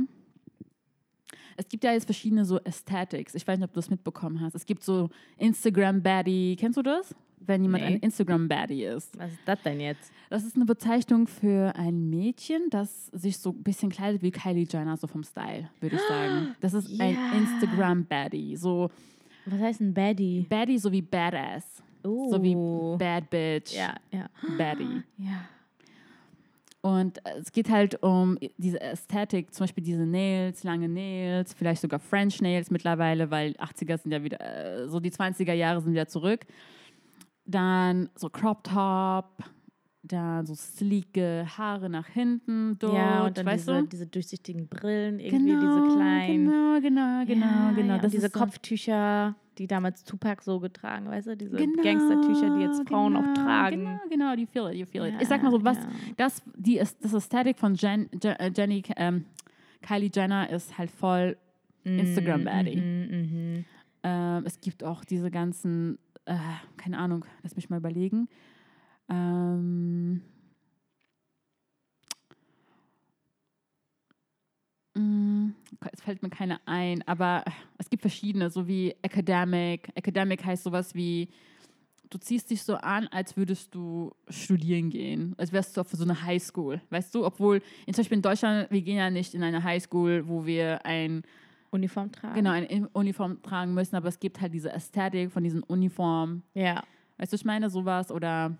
[1.57, 3.33] Es gibt ja jetzt verschiedene so Aesthetics.
[3.35, 4.55] Ich weiß nicht, ob du das mitbekommen hast.
[4.55, 6.55] Es gibt so Instagram Baddie.
[6.59, 7.15] Kennst du das?
[7.47, 7.95] Wenn jemand Nee.
[7.95, 9.17] ein Instagram Baddie ist.
[9.17, 10.11] Was ist das denn jetzt?
[10.29, 14.65] Das ist eine Bezeichnung für ein Mädchen, das sich so ein bisschen kleidet wie Kylie
[14.69, 16.55] Jenner, so vom Style, würde ich sagen.
[16.61, 17.31] Das ist ein Ja.
[17.37, 18.55] Instagram-Baddie.
[18.55, 18.89] So
[19.45, 20.45] Was heißt ein Baddie?
[20.49, 21.83] Baddie so wie Badass.
[22.03, 22.29] Oh.
[22.31, 22.55] So wie
[22.97, 23.73] Bad Bitch.
[23.75, 24.27] Ja, ja.
[24.57, 25.03] Baddie.
[25.17, 25.45] Ja.
[26.81, 31.99] Und es geht halt um diese Ästhetik, zum Beispiel diese Nails, lange Nails, vielleicht sogar
[31.99, 36.07] French Nails mittlerweile, weil 80er sind ja wieder, äh, so die 20er Jahre sind wieder
[36.07, 36.41] zurück.
[37.45, 39.43] Dann so Crop Top,
[40.01, 43.87] dann so sleeke Haare nach hinten, dort, ja, und dann weißt diese, du?
[43.87, 46.45] diese durchsichtigen Brillen, irgendwie diese kleinen.
[46.45, 47.93] Genau, genau, genau, ja, genau.
[47.95, 51.37] Ja, Das diese so- Kopftücher, die damals Tupac so getragen, weißt du?
[51.37, 53.77] Diese Genau, Gangstertücher, die jetzt Frauen genau, auch tragen.
[53.77, 55.13] Genau, genau, you feel it, you feel it.
[55.21, 55.89] ich sag mal so, was, Ja, ja.
[56.17, 59.25] das, die, das Ästhetik von Jen, Je- äh, Jenny, ähm,
[59.81, 61.37] Kylie Jenner ist halt voll
[61.83, 62.77] Instagram-Baddie.
[62.77, 63.17] Mhm,
[63.55, 63.65] mhm.
[64.03, 66.37] Ähm, es gibt auch diese ganzen, äh,
[66.77, 68.27] keine Ahnung, lass mich mal überlegen.
[69.09, 70.21] Ähm,
[74.95, 75.53] mm,
[75.91, 77.43] es fällt mir keine ein, aber
[77.77, 79.89] es gibt verschiedene, so wie Academic.
[79.95, 81.29] Academic heißt sowas wie,
[82.09, 86.03] du ziehst dich so an, als würdest du studieren gehen, als wärst du auf so
[86.03, 87.25] eine Highschool, weißt du?
[87.25, 91.23] Obwohl, zum Beispiel in Deutschland, wir gehen ja nicht in eine Highschool, wo wir ein
[91.75, 92.33] Uniform tragen.
[92.35, 96.43] genau eine In- Uniform tragen müssen, aber es gibt halt diese Ästhetik von diesen Uniformen.
[96.53, 96.83] Ja.
[97.17, 98.57] Weißt du, ich meine sowas oder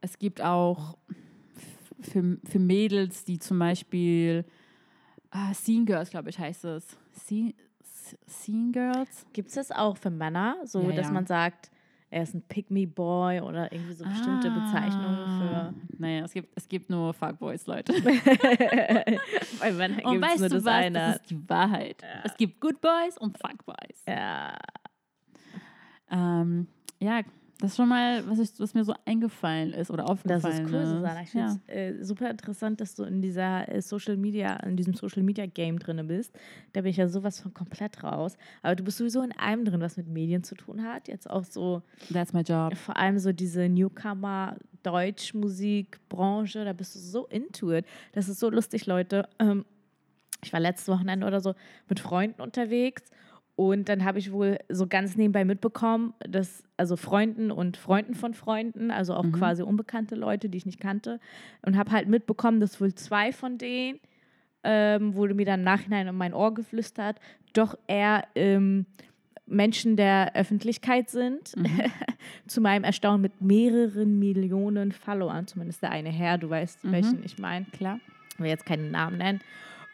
[0.00, 0.96] es gibt auch
[2.00, 4.44] für, für Mädels, die zum Beispiel
[5.30, 6.86] ah, Scene Girls, glaube ich, heißt es.
[7.14, 7.54] Scene,
[8.28, 9.26] Scene Girls?
[9.32, 11.12] Gibt es das auch für Männer, so Ja, dass ja.
[11.12, 11.70] man sagt,
[12.10, 15.74] er ist ein Pick-Me-Boy oder irgendwie so bestimmte Bezeichnungen Ah.
[15.98, 17.92] Naja, es gibt, es gibt nur Fuckboys, Leute.
[17.92, 18.10] für.
[19.60, 20.72] Bei Männern Und weißt nur du das was?
[20.72, 20.98] eine.
[20.98, 22.02] Das ist die Wahrheit.
[22.24, 24.04] Es gibt Good Boys und Fuckboys.
[24.06, 24.56] ja.
[26.10, 26.66] Ähm,
[27.00, 27.20] ja,
[27.60, 30.72] das ist schon mal, was, ich, was mir so eingefallen ist oder Das aufgefallen ist
[30.72, 31.22] cool, Susanna.
[31.22, 31.48] Ich ja.
[31.48, 35.24] finde es äh, super interessant, dass du in dieser äh, Social Media, in diesem Social
[35.24, 36.32] Media Game drin bist.
[36.72, 38.36] Da bin ich ja sowas von komplett raus.
[38.62, 41.08] Aber du bist sowieso in allem drin, was mit Medien zu tun hat.
[41.08, 42.76] Jetzt auch so, That's my job.
[42.76, 47.84] vor allem so diese Newcomer Deutschmusikbranche, da bist du so into it.
[48.12, 49.28] Das ist so lustig, Leute.
[49.40, 49.64] Ähm,
[50.44, 51.56] ich war letztes Wochenende oder so
[51.88, 53.02] mit Freunden unterwegs
[53.58, 58.32] und dann habe ich wohl so ganz nebenbei mitbekommen, dass also Freunden und Freunden von
[58.32, 61.18] Freunden, also auch quasi unbekannte Leute, die ich nicht kannte,
[61.66, 63.98] und habe halt mitbekommen, dass wohl zwei von denen,
[64.62, 67.18] ähm, wurde mir dann im Nachhinein in mein Ohr geflüstert,
[67.52, 68.86] doch eher ähm,
[69.44, 71.54] Menschen der Öffentlichkeit sind.
[72.46, 77.38] Zu meinem Erstaunen mit mehreren Millionen Followern, zumindest der eine Herr, du weißt, welchen ich
[77.38, 77.98] meine Klar.
[78.34, 79.40] ich will jetzt keinen Namen nennen.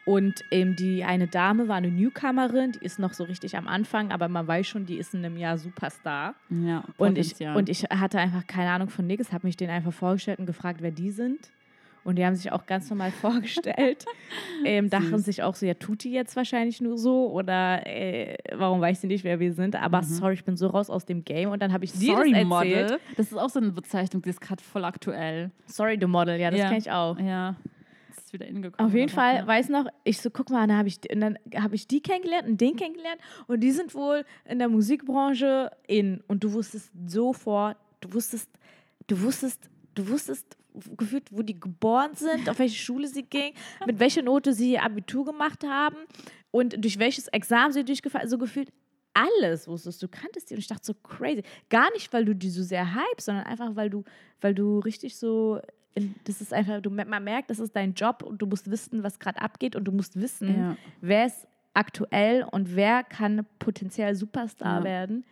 [0.05, 4.11] Und ähm, die eine Dame war eine Newcomerin, die ist noch so richtig am Anfang,
[4.11, 6.35] aber man weiß schon, die ist in einem Jahr Superstar.
[6.49, 9.93] Ja, Und ich, und ich hatte einfach keine Ahnung von nichts, habe mich denen einfach
[9.93, 11.49] vorgestellt und gefragt, wer die sind.
[12.03, 14.05] Und die haben sich auch ganz normal vorgestellt.
[14.63, 18.79] ähm, dachten sich auch so, ja, tut die jetzt wahrscheinlich nur so oder äh, warum
[18.81, 19.75] weiß sie nicht, wer wir sind?
[19.75, 22.15] Aber sorry, ich bin so raus aus dem Game und dann habe ich dir Mhm.
[22.15, 22.47] Sorry, das erzählt.
[22.91, 22.99] Model.
[23.17, 25.49] Das ist auch so eine Bezeichnung, die ist gerade voll aktuell.
[25.65, 26.65] Sorry, the Model, ja, das Ja.
[26.67, 27.19] kenne ich auch.
[27.19, 27.55] Ja.
[28.25, 28.89] Ist wieder hingekommen.
[28.89, 29.47] Auf jeden Fall, ja.
[29.47, 32.47] weiß noch, ich so, guck mal, dann habe ich, und dann hab ich die kennengelernt
[32.47, 37.77] und den kennengelernt und die sind wohl in der Musikbranche in und du wusstest sofort,
[38.01, 38.49] du wusstest,
[39.05, 40.57] du wusstest, du wusstest
[40.97, 43.53] gefühlt, wo die geboren sind, auf welche Schule sie gingen,
[43.85, 45.97] mit welcher Note sie ihr Abitur gemacht haben
[46.49, 48.69] und durch welches Examen sie durchgefallen so gefühlt
[49.13, 51.43] alles wusstest du, kanntest die und ich dachte so crazy.
[51.69, 54.03] Gar nicht, weil du die so sehr hypst, sondern einfach, weil du,
[54.41, 55.61] weil du richtig so,
[55.95, 59.01] in, das ist einfach, du, man merkt, das ist dein Job und du musst wissen,
[59.03, 60.77] was gerade abgeht und du musst wissen, Ja.
[61.01, 64.83] wer ist aktuell und wer kann potenziell Superstar Ja.
[64.83, 65.25] werden.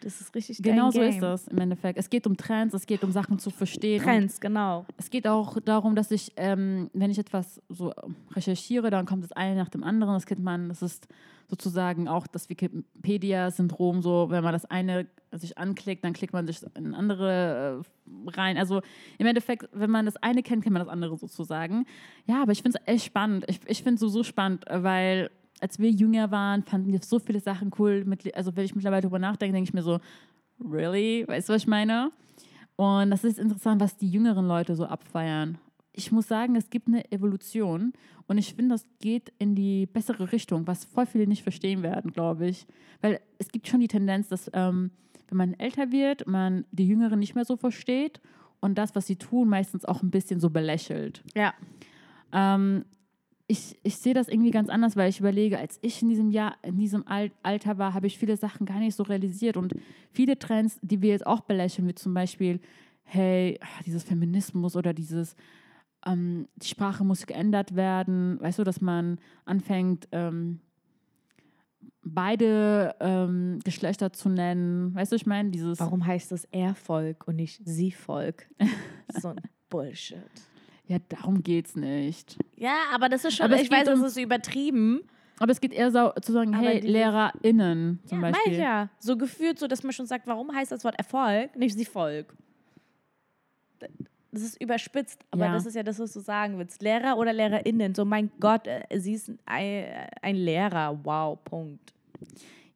[0.00, 1.08] Das ist richtig Genau so Game.
[1.08, 1.98] ist das im Endeffekt.
[1.98, 4.02] Es geht um Trends, es geht um Sachen zu verstehen.
[4.02, 4.84] Trends, genau.
[4.98, 7.92] Es geht auch darum, dass ich, ähm, wenn ich etwas so
[8.34, 10.14] recherchiere, dann kommt das eine nach dem anderen.
[10.14, 11.08] Das kennt man, das ist
[11.48, 15.06] sozusagen auch das Wikipedia-Syndrom, so wenn man das eine
[15.38, 18.56] sich anklickt, dann klickt man sich in andere äh, rein.
[18.58, 18.82] Also
[19.18, 21.86] im Endeffekt, wenn man das eine kennt, kennt man das andere sozusagen.
[22.26, 23.44] Ja, aber ich finde es echt spannend.
[23.48, 27.18] Ich, ich finde es so, so spannend, weil als wir jünger waren, fanden wir so
[27.18, 28.04] viele Sachen cool.
[28.04, 30.00] Mit, also wenn ich mittlerweile darüber nachdenke, denke ich mir so,
[30.60, 31.24] really?
[31.26, 32.10] Weißt du, was ich meine?
[32.76, 35.58] Und das ist interessant, was die jüngeren Leute so abfeiern.
[35.92, 37.94] Ich muss sagen, es gibt eine Evolution
[38.26, 42.12] und ich finde, das geht in die bessere Richtung, was voll viele nicht verstehen werden,
[42.12, 42.66] glaube ich.
[43.00, 44.90] Weil es gibt schon die Tendenz, dass ähm,
[45.28, 48.20] wenn man älter wird, man die Jüngeren nicht mehr so versteht
[48.60, 51.22] und das, was sie tun, meistens auch ein bisschen so belächelt.
[51.34, 51.54] Ja.
[52.32, 52.84] Ähm,
[53.48, 56.56] ich, ich sehe das irgendwie ganz anders, weil ich überlege, als ich in diesem Jahr,
[56.62, 59.74] in diesem Al Alter war, habe ich viele Sachen gar nicht so realisiert und
[60.10, 62.60] viele Trends, die wir jetzt auch belächeln, wie zum Beispiel,
[63.04, 65.36] hey, dieses Feminismus oder dieses,
[66.04, 70.60] ähm, die Sprache muss geändert werden, weißt du, dass man anfängt, ähm,
[72.14, 77.36] beide ähm, Geschlechter zu nennen, weißt du, ich meine, dieses, Warum heißt das Er-Volk und
[77.36, 78.46] nicht Sie-Volk?
[79.20, 80.18] so ein Bullshit.
[80.86, 82.38] ja, darum geht's nicht.
[82.56, 85.00] Ja, aber das ist schon, Aber ich weiß, um- das ist übertrieben.
[85.38, 88.58] Aber es geht eher so, zu sagen, Aber hey, LehrerInnen zum Ja, Beispiel.
[88.58, 88.88] ja.
[88.98, 92.32] So gefühlt, so dass man schon sagt, warum heißt das Wort Erfolg, nicht Sie-Volk?
[94.32, 95.52] Das ist überspitzt, aber Ja.
[95.52, 96.82] das ist ja das, was du sagen willst.
[96.82, 99.84] Lehrer oder LehrerInnen, so mein Gott, äh, sie ist ein,
[100.22, 101.92] ein Lehrer, wow, Punkt.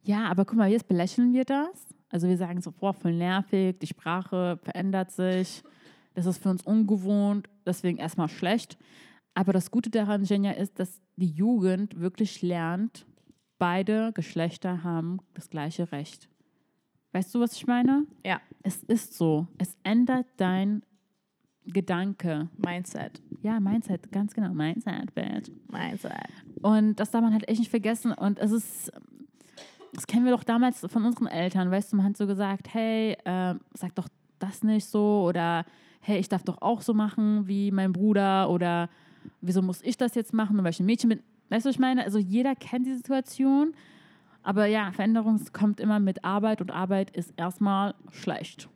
[0.03, 1.87] Ja, aber guck mal, jetzt belächeln wir das.
[2.09, 5.63] Also wir sagen so, boah, voll nervig, die Sprache verändert sich,
[6.13, 8.77] das ist für uns ungewohnt, deswegen erstmal schlecht.
[9.33, 13.05] Aber das Gute daran, Jenja, ist, dass die Jugend wirklich lernt,
[13.59, 16.27] beide Geschlechter haben das gleiche Recht.
[17.13, 18.05] Weißt du, was ich meine?
[18.25, 19.47] Ja, Es ist so.
[19.57, 20.83] Es ändert dein
[21.65, 22.49] Gedanke.
[22.57, 24.53] Mindset, Ja, Mindset, ganz genau.
[24.53, 25.51] Mindset, bitch.
[25.69, 26.11] Mindset.
[26.61, 28.11] Und das darf man halt echt nicht vergessen.
[28.11, 28.91] Und es ist,
[29.93, 33.13] das kennen wir doch damals von unseren Eltern, weißt du, man hat so gesagt, hey,
[33.25, 34.07] äh, sag doch
[34.39, 35.65] das nicht so oder
[35.99, 38.89] hey, ich darf doch auch so machen wie mein Bruder oder
[39.41, 41.19] wieso muss ich das jetzt machen, weil ich ein Mädchen bin.
[41.49, 42.03] Weißt du, was ich meine?
[42.03, 43.73] Also jeder kennt die Situation,
[44.41, 48.67] aber ja, Veränderung kommt immer mit Arbeit und Arbeit ist erstmal schlecht.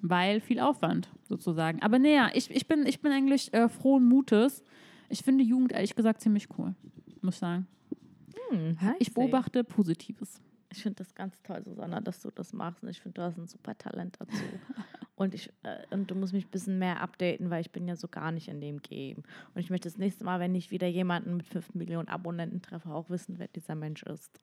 [0.00, 1.82] weil viel Aufwand sozusagen.
[1.82, 4.62] Aber naja, ich, ich, bin, ich bin eigentlich äh, frohen Mutes.
[5.10, 6.74] Ich finde Jugend ehrlich gesagt ziemlich cool,
[7.20, 7.66] muss ich sagen.
[8.50, 10.40] Hm, Ich beobachte Positives.
[10.72, 12.82] Ich finde das ganz toll, Susanna, dass du das machst.
[12.82, 14.42] Und ich finde, du hast ein super Talent dazu.
[15.16, 17.96] und, ich, äh, und du musst mich ein bisschen mehr updaten, weil ich bin ja
[17.96, 19.18] so gar nicht in dem Game.
[19.54, 22.90] Und ich möchte das nächste Mal, wenn ich wieder jemanden mit 5 Millionen Abonnenten treffe,
[22.90, 24.40] auch wissen, wer dieser Mensch ist.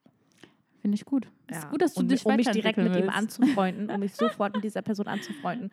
[0.82, 1.28] Finde ich gut.
[1.48, 1.64] Es Ja.
[1.64, 4.56] ist gut, dass du und, dich um mich direkt mit ihm anzufreunden, um mich sofort
[4.56, 5.72] mit dieser Person anzufreunden,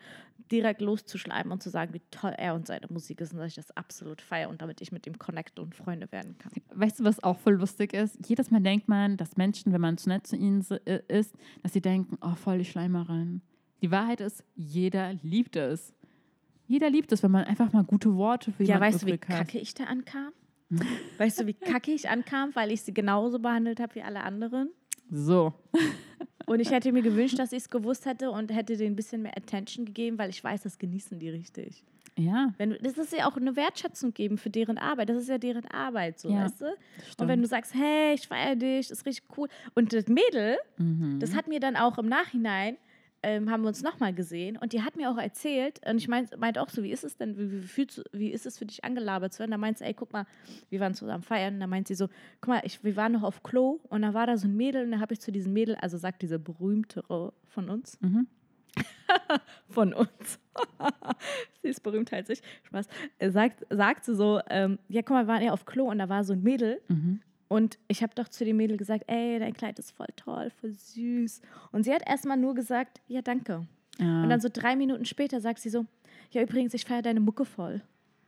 [0.51, 3.55] direkt loszuschleimen und zu sagen, wie toll er und seine Musik ist und dass ich
[3.55, 6.51] das absolut feiere und damit ich mit ihm connecte und Freunde werden kann.
[6.73, 8.17] Weißt du, was auch voll lustig ist?
[8.27, 11.71] Jedes Mal denkt man, dass Menschen, wenn man zu nett zu ihnen äh, ist, dass
[11.73, 13.41] sie denken, oh, voll die Schleimerin.
[13.81, 15.93] Die Wahrheit ist, jeder liebt es.
[16.65, 19.13] Jeder liebt es, wenn man einfach mal gute Worte für Ja, jemanden weißt du, wie
[19.13, 19.21] hat.
[19.21, 20.33] kacke ich da ankam?
[21.17, 24.69] Weißt du, wie kacke ich ankam, weil ich sie genauso behandelt habe wie alle anderen?
[25.11, 25.53] So.
[26.45, 29.21] Und ich hätte mir gewünscht, dass ich es gewusst hätte und hätte denen ein bisschen
[29.21, 31.83] mehr Attention gegeben, weil ich weiß, das genießen die richtig.
[32.19, 35.09] Ja, Wenn, du- das ist ja auch eine Wertschätzung geben für deren Arbeit.
[35.09, 36.65] Das ist ja deren Arbeit, so, Ja, weißt du?
[36.65, 36.75] das
[37.19, 37.43] Und wenn stimmt.
[37.43, 39.49] du sagst, hey, ich feiere dich, das ist richtig cool.
[39.75, 41.19] Und das Mädel, Mhm.
[41.19, 42.77] das hat mir dann auch im Nachhinein,
[43.27, 46.37] ähm, haben wir uns nochmal gesehen und die hat mir auch erzählt, und ich meinte
[46.37, 48.65] meint auch so, wie ist es denn, wie, wie, fühlst, du- wie ist es für
[48.65, 49.51] dich angelabert zu werden?
[49.51, 50.25] Da meint sie, ey, guck mal,
[50.69, 52.07] wir waren zusammen feiern, und da meint sie so,
[52.41, 54.85] guck mal, ich, wir waren noch auf Klo und da war da so ein Mädel
[54.85, 58.27] und da habe ich zu diesem Mädel, also sagt diese berühmtere von uns, Mhm.
[59.69, 60.39] von uns,
[61.61, 62.87] sie ist berühmter als ich, Spaß,
[63.19, 65.99] äh, sagt, sagt sie so, ähm, ja, guck mal, wir waren ja auf Klo und
[65.99, 67.21] da war so ein Mädel Mhm.
[67.47, 70.71] Und ich habe doch zu dem Mädel gesagt, ey, dein Kleid ist voll toll, voll
[70.73, 71.41] süß.
[71.71, 73.65] Und sie hat erstmal nur gesagt, ja, danke.
[73.99, 74.23] Ja.
[74.23, 75.85] Und dann so drei Minuten später sagt sie so,
[76.31, 77.81] ja, übrigens, ich feiere deine Mucke voll.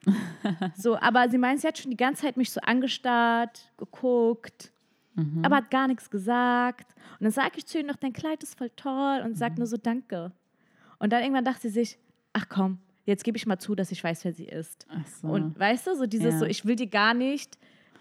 [0.76, 4.72] so, aber sie meint, sie hat schon die ganze Zeit mich so angestarrt, geguckt,
[5.16, 5.44] Mhm.
[5.44, 6.94] aber hat gar nichts gesagt.
[7.20, 9.58] Und dann sage ich zu ihr noch, dein Kleid ist voll toll und sie sagt
[9.58, 10.32] nur so, danke.
[11.00, 11.98] Und dann irgendwann dachte sie sich,
[12.32, 14.86] ach komm, jetzt gebe ich mal zu, dass ich weiß, wer sie ist.
[15.22, 15.28] So.
[15.28, 16.40] Und weißt du, so dieses Ja.
[16.40, 17.58] so, ich will dir gar nicht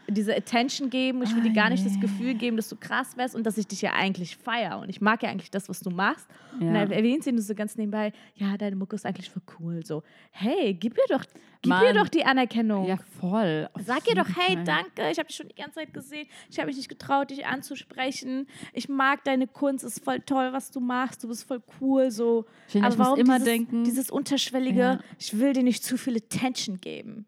[0.09, 2.01] diese Attention geben, ich will dir Ah, gar nicht das.
[2.01, 4.79] Gefühl geben, dass du krass wärst und dass ich dich ja eigentlich feiere.
[4.79, 6.27] Und ich mag ja eigentlich das, was du machst.
[6.59, 6.73] Und Ja.
[6.73, 9.85] dann erwähnt sie nur so ganz nebenbei, ja, deine Mucke ist eigentlich voll cool.
[9.85, 11.25] So, hey, gib ihr doch,
[11.63, 11.95] gib ihr Mann.
[11.97, 12.87] doch die Anerkennung.
[12.87, 13.69] ja, voll.
[13.75, 16.27] Auf Sag ihr doch, hey, danke, ich habe dich schon die ganze Zeit gesehen.
[16.51, 18.47] Ich habe mich nicht getraut, dich anzusprechen.
[18.73, 21.23] Ich mag deine Kunst, ist voll toll, was du machst.
[21.25, 22.11] Du bist voll cool.
[22.11, 22.47] So.
[22.75, 25.01] Aber ich muss warum immer dieses, denken- dieses unterschwellige, Ja.
[25.19, 27.27] ich will dir nicht zu viel Attention geben.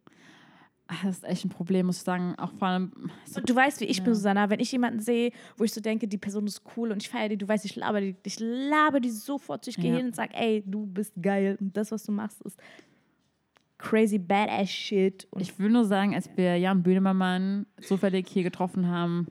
[0.92, 2.35] Ach, Das ist echt ein Problem, muss ich sagen.
[2.37, 2.90] Auch vor allem.
[3.24, 4.05] so- du weißt, wie ich Ja.
[4.05, 4.50] bin, Susanna.
[4.50, 7.29] Wenn ich jemanden sehe, wo ich so denke, die Person ist cool und ich feiere
[7.29, 9.68] die, du weißt, ich laber die, ich laber die sofort.
[9.68, 9.96] Ich gehe Ja.
[9.98, 12.59] hin und sage, ey, du bist geil und das, was du machst, ist
[13.79, 15.26] crazy badass shit.
[15.31, 19.26] Und Ich will nur sagen, als wir Jan Böhmermann zufällig hier getroffen haben,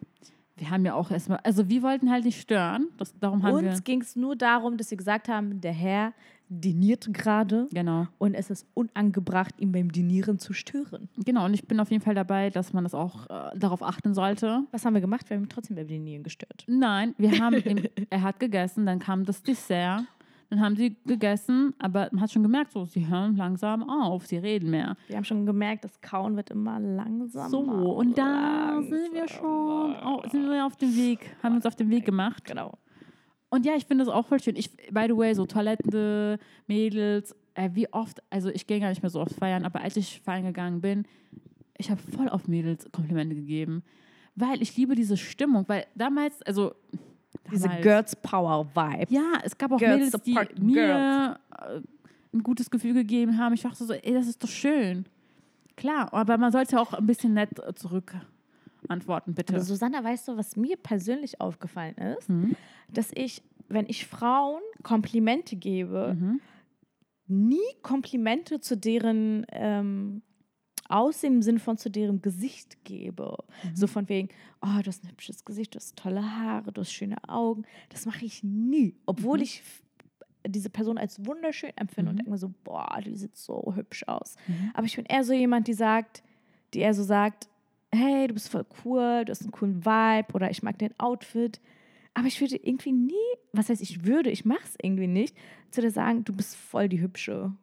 [0.55, 2.87] wir haben ja auch erstmal, also wir wollten halt nicht stören.
[2.97, 3.69] Das, darum haben wir.
[3.71, 6.13] uns ging es nur darum, dass sie gesagt haben, der Herr
[6.49, 8.07] diniert gerade Genau.
[8.17, 11.07] und es ist unangebracht, ihn beim Dinieren zu stören.
[11.23, 14.13] Genau, und ich bin auf jeden Fall dabei, dass man das auch äh, darauf achten
[14.13, 14.63] sollte.
[14.71, 15.29] Was haben wir gemacht?
[15.29, 16.63] Wir haben ihn trotzdem beim Dinieren gestört.
[16.67, 20.01] Nein, wir haben ihm, er hat gegessen, dann kam das Dessert,
[20.49, 24.37] dann haben sie gegessen, aber man hat schon gemerkt, so, sie hören langsam auf, sie
[24.37, 24.95] reden mehr.
[25.07, 27.49] Wir haben schon gemerkt, das Kauen wird immer langsamer.
[27.49, 31.75] So, und da sind wir schon, oh, sind wir auf dem Weg, haben uns auf
[31.75, 32.45] den Weg gemacht.
[32.45, 32.73] Genau.
[33.49, 34.55] Und ja, ich finde das auch voll schön.
[34.55, 39.01] Ich, by the way, so Toilette, Mädels, äh, wie oft, also ich gehe gar nicht
[39.01, 41.05] mehr so oft feiern, aber als ich feiern gegangen bin,
[41.77, 43.83] ich habe voll auf Mädels Komplimente gegeben.
[44.35, 46.73] Weil ich liebe diese Stimmung, weil damals, also.
[47.51, 49.13] Diese damals- Girls Power Vibe.
[49.13, 51.81] Ja, es gab auch Girls Mädels, die mir äh,
[52.33, 53.53] ein gutes Gefühl gegeben haben.
[53.53, 55.05] Ich dachte so, ey, das ist doch schön.
[55.75, 58.13] Klar, aber man sollte ja auch ein bisschen nett zurück
[58.87, 59.53] antworten, bitte.
[59.55, 62.29] Aber Susanna, weißt du, was mir persönlich aufgefallen ist?
[62.29, 62.55] Mhm.
[62.93, 66.41] Dass ich, wenn ich Frauen Komplimente gebe, Mhm.
[67.27, 70.21] nie Komplimente zu deren ähm,
[70.87, 73.37] Aussehen im Sinne von zu deren Gesicht gebe.
[73.63, 73.75] Mhm.
[73.75, 74.29] So von wegen,
[74.61, 77.63] oh, du hast ein hübsches Gesicht, du hast tolle Haare, du hast schöne Augen.
[77.89, 79.43] Das mache ich nie, obwohl Mhm.
[79.43, 79.63] ich
[80.47, 82.17] diese Person als wunderschön empfinde und Mhm.
[82.19, 84.35] denke mir so, boah, die sieht so hübsch aus.
[84.47, 84.71] Mhm.
[84.73, 86.23] Aber ich bin eher so jemand, die sagt,
[86.73, 87.47] die eher so sagt,
[87.93, 91.59] hey, du bist voll cool, du hast einen coolen Vibe oder ich mag dein Outfit.
[92.13, 93.13] Aber ich würde irgendwie nie,
[93.53, 95.35] was heißt ich würde, ich mache es irgendwie nicht,
[95.71, 97.53] zu dir sagen, du bist voll die Hübsche.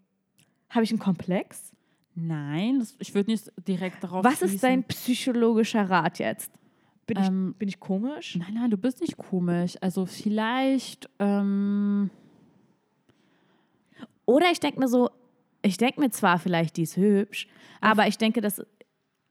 [0.70, 1.72] Habe ich einen Komplex?
[2.14, 4.61] Nein, das, ich würde nicht direkt darauf Was ist schließen.
[4.68, 6.51] dein psychologischer Rat jetzt?
[7.07, 8.37] Bin, ich, Ähm, bin ich komisch?
[8.37, 9.74] Nein, nein, du bist nicht komisch.
[9.81, 12.11] Also vielleicht, ähm,
[14.24, 15.11] Oder ich denke mir so,
[15.62, 17.49] ich denke mir zwar vielleicht, die ist hübsch,
[17.81, 18.64] aber ich denke, dass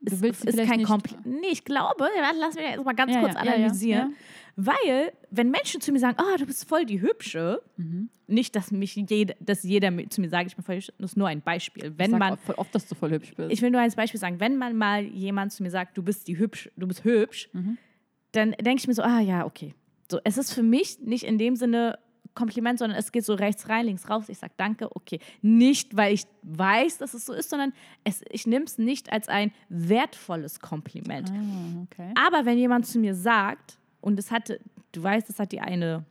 [0.00, 1.26] Du ist, willst ist vielleicht kein Kompliment.
[1.40, 2.06] Nee, ich glaube,
[2.38, 4.10] lass mich jetzt mal ganz Ja, kurz ja, analysieren.
[4.10, 4.16] ja.
[4.58, 8.08] Weil, wenn Menschen zu mir sagen, oh, du bist voll die Hübsche, Mhm.
[8.26, 11.16] nicht, dass mich jeder, dass jeder zu mir sagt, ich bin voll hübsch, das ist
[11.16, 11.92] nur ein Beispiel.
[11.96, 13.52] Wenn ich man, oft, dass du voll hübsch bist.
[13.52, 16.26] ich will nur als Beispiel sagen, wenn man mal jemand zu mir sagt, du bist
[16.28, 17.76] die hübsch, du bist hübsch, Mhm.
[18.32, 19.74] dann denke ich mir so, ah ja, okay.
[20.10, 21.98] So, es ist für mich nicht in dem Sinne
[22.36, 24.28] Kompliment, sondern es geht so rechts rein, links raus.
[24.28, 25.18] Ich sage danke, okay.
[25.42, 27.72] Nicht, weil ich weiß, dass es so ist, sondern
[28.04, 31.32] es, ich nehme es nicht als ein wertvolles Kompliment.
[31.32, 32.12] ah, okay.
[32.14, 34.60] Aber wenn jemand zu mir sagt, und es hatte,
[34.92, 36.04] du weißt, das hat die eine,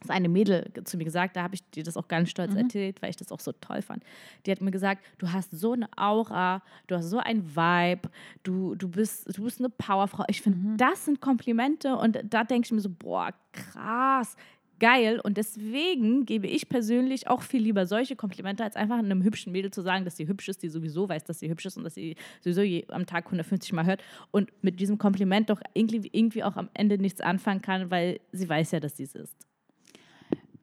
[0.00, 3.02] das eine Mädel zu mir gesagt, da habe ich dir das auch ganz stolz erzählt,
[3.02, 4.04] weil ich das auch so toll fand.
[4.44, 8.08] Die hat mir gesagt, du hast so eine Aura, du hast so ein Vibe,
[8.44, 10.24] du, du, bist, du bist eine Powerfrau.
[10.28, 14.36] Ich finde, das sind Komplimente und da denke ich mir so, boah, krass.
[14.78, 19.50] Geil und deswegen gebe ich persönlich auch viel lieber solche Komplimente, als einfach einem hübschen
[19.52, 21.84] Mädel zu sagen, dass sie hübsch ist, die sowieso weiß, dass sie hübsch ist und
[21.84, 24.02] dass sie sowieso am Tag 150 Mal hört
[24.32, 28.48] und mit diesem Kompliment doch irgendwie, irgendwie auch am Ende nichts anfangen kann, weil sie
[28.48, 29.34] weiß ja, dass sie es ist.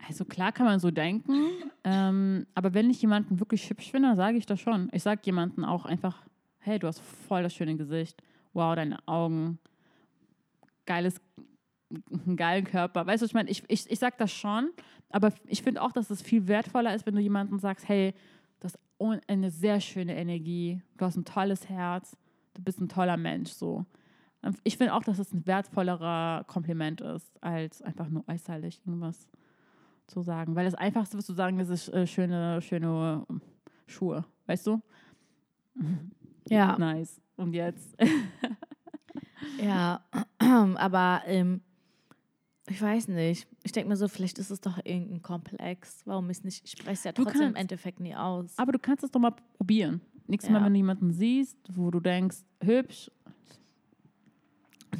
[0.07, 1.49] Also klar kann man so denken,
[1.83, 4.89] ähm, aber wenn ich jemanden wirklich hübsch finde, dann sage ich das schon.
[4.91, 6.21] Ich sage jemanden auch einfach,
[6.59, 8.21] hey, du hast voll das schöne Gesicht,
[8.53, 9.59] wow, deine Augen,
[10.85, 11.19] geiles,
[12.25, 13.05] einen geilen Körper.
[13.05, 14.71] Weißt du, ich meine, ich, ich, ich sage das schon,
[15.09, 18.13] aber ich finde auch, dass es viel wertvoller ist, wenn du jemanden sagst, hey,
[18.59, 18.79] du hast
[19.27, 22.17] eine sehr schöne Energie, du hast ein tolles Herz,
[22.53, 23.85] du bist ein toller Mensch, so.
[24.63, 29.29] Ich finde auch, dass es ein wertvollerer Kompliment ist, als einfach nur äußerlich irgendwas
[30.07, 30.55] zu sagen.
[30.55, 33.41] Weil das Einfachste, was du sagen, ist ist, äh, schöne, schöne ähm,
[33.87, 34.25] Schuhe.
[34.45, 34.81] Weißt du?
[36.49, 37.21] Ja, Nice.
[37.37, 37.95] Und jetzt?
[39.63, 40.03] ja,
[40.39, 41.61] aber ähm,
[42.69, 43.47] ich weiß nicht.
[43.63, 46.01] Ich denke mir so, vielleicht ist es doch irgendein Komplex.
[46.05, 46.63] Warum ist nicht?
[46.63, 48.57] Ich spreche es ja trotzdem im kannst- Endeffekt nie aus.
[48.57, 50.01] Aber du kannst es doch mal probieren.
[50.27, 50.65] Nächstes Mal, Ja.
[50.65, 53.11] wenn du jemanden siehst, wo du denkst, hübsch,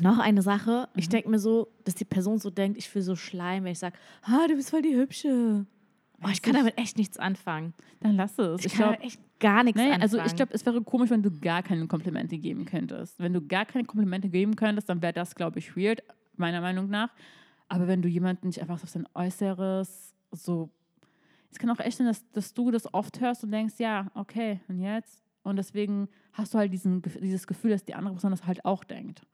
[0.02, 1.12] Noch eine Sache, ich Mhm.
[1.12, 3.96] denke mir so, dass die Person so denkt, ich will so schleim, wenn ich sage,
[4.24, 5.68] ah, du bist voll die Hübsche.
[6.24, 7.74] Oh, ich kann ich- damit echt nichts anfangen.
[8.00, 8.62] dann lass es.
[8.62, 10.02] Ich, Ich kann damit echt gar nichts naja, anfangen.
[10.02, 13.20] also ich glaube, es wäre komisch, wenn du gar keine Komplimente geben könntest.
[13.20, 16.02] Wenn du gar keine Komplimente geben könntest, dann wäre das, glaube ich, weird,
[16.38, 17.10] meiner Meinung nach.
[17.74, 20.70] Aber wenn du jemanden nicht einfach auf sein Äußeres so.
[21.50, 24.60] Es kann auch echt sein, dass, dass du das oft hörst und denkst, ja, okay,
[24.68, 25.24] und jetzt?
[25.42, 28.84] Und deswegen hast du halt diesen, dieses Gefühl, dass die andere Person das halt auch
[28.84, 29.26] denkt.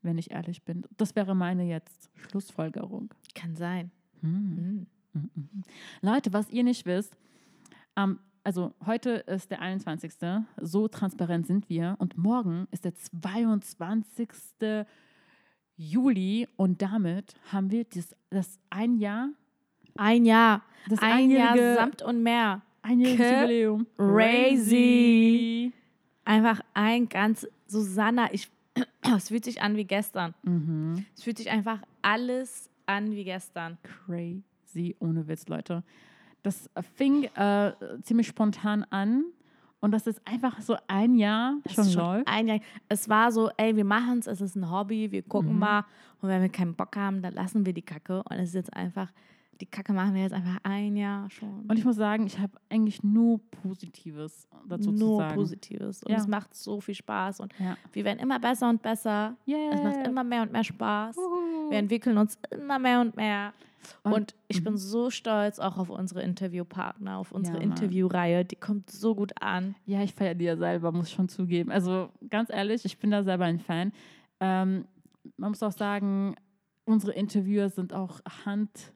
[0.00, 0.86] Wenn ich ehrlich bin.
[0.96, 3.12] Das wäre meine jetzt Schlussfolgerung.
[3.34, 3.90] kann sein.
[4.22, 4.86] Hm.
[5.12, 5.30] Hm.
[6.00, 7.14] Leute, was ihr nicht wisst,
[7.96, 10.14] ähm, also heute ist der 21.
[10.58, 11.96] So transparent sind wir.
[11.98, 14.30] Und morgen ist der 22.
[15.76, 16.48] Juli.
[16.56, 19.28] Und damit haben wir das, das ein Jahr,
[19.96, 20.62] Ein Jahr.
[20.88, 22.62] das Ein Jahr samt und mehr.
[22.82, 23.86] einjähriges Jubiläum.
[23.96, 25.72] Crazy.
[26.24, 28.48] Einfach ein ganz, Susanna, ich,
[29.16, 30.34] es fühlt sich an wie gestern.
[30.42, 31.04] Mhm.
[31.16, 33.78] Es fühlt sich einfach alles an wie gestern.
[34.06, 35.82] Crazy, ohne Witz, Leute.
[36.42, 37.72] Das fing äh,
[38.02, 39.24] ziemlich spontan an.
[39.84, 42.26] Und das ist einfach so ein Jahr schon ist läuft.
[42.26, 42.58] ein Jahr.
[42.88, 45.58] Es war so, ey, wir machen es, es ist ein Hobby, wir gucken Mhm.
[45.58, 45.84] mal.
[46.22, 48.22] Und wenn wir keinen Bock haben, dann lassen wir die Kacke.
[48.22, 49.12] Und es ist jetzt einfach,
[49.60, 51.64] die Kacke machen wir jetzt einfach ein Jahr schon.
[51.68, 55.34] Und ich muss sagen, ich habe eigentlich nur Positives dazu zu Nur sagen.
[55.36, 56.02] Positives.
[56.02, 56.18] Und Ja.
[56.18, 57.40] es macht so viel Spaß.
[57.40, 57.76] Und Ja.
[57.92, 59.36] wir werden immer besser und besser.
[59.46, 59.70] Yeah.
[59.72, 61.16] Es macht immer mehr und mehr Spaß.
[61.16, 61.70] Uhu.
[61.70, 63.52] Wir entwickeln uns immer mehr und mehr.
[64.02, 67.62] Und- Und, ich bin so stolz auch auf unsere Interviewpartner, auf unsere Ja.
[67.64, 68.44] Interviewreihe.
[68.44, 69.74] Die kommt so gut an.
[69.84, 71.70] Ja, ich feiere die ja selber, muss ich schon zugeben.
[71.70, 73.92] Also ganz ehrlich, ich bin da selber ein Fan.
[74.40, 74.86] Ähm,
[75.36, 76.34] man muss auch sagen,
[76.86, 78.92] unsere Interviewer sind auch hand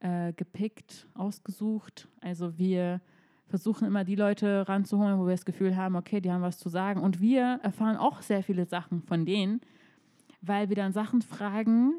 [0.00, 2.08] äh, gepickt, ausgesucht.
[2.20, 3.00] Also wir
[3.46, 6.68] versuchen immer die Leute ranzuholen, wo wir das Gefühl haben, okay, die haben was zu
[6.68, 7.00] sagen.
[7.00, 9.60] Und wir erfahren auch sehr viele Sachen von denen,
[10.42, 11.94] weil wir dann Sachen fragen,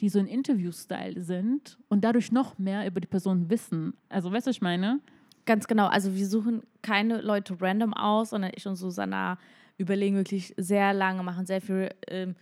[0.00, 3.94] die so ein Interview-Style sind und dadurch noch mehr über die Person wissen.
[4.08, 5.00] Also weißt du, was ich meine?
[5.44, 5.86] Ganz genau.
[5.86, 9.38] Also wir suchen keine Leute random aus, sondern ich und Susanna
[9.76, 12.36] überlegen wirklich sehr lange, machen sehr viel ähm,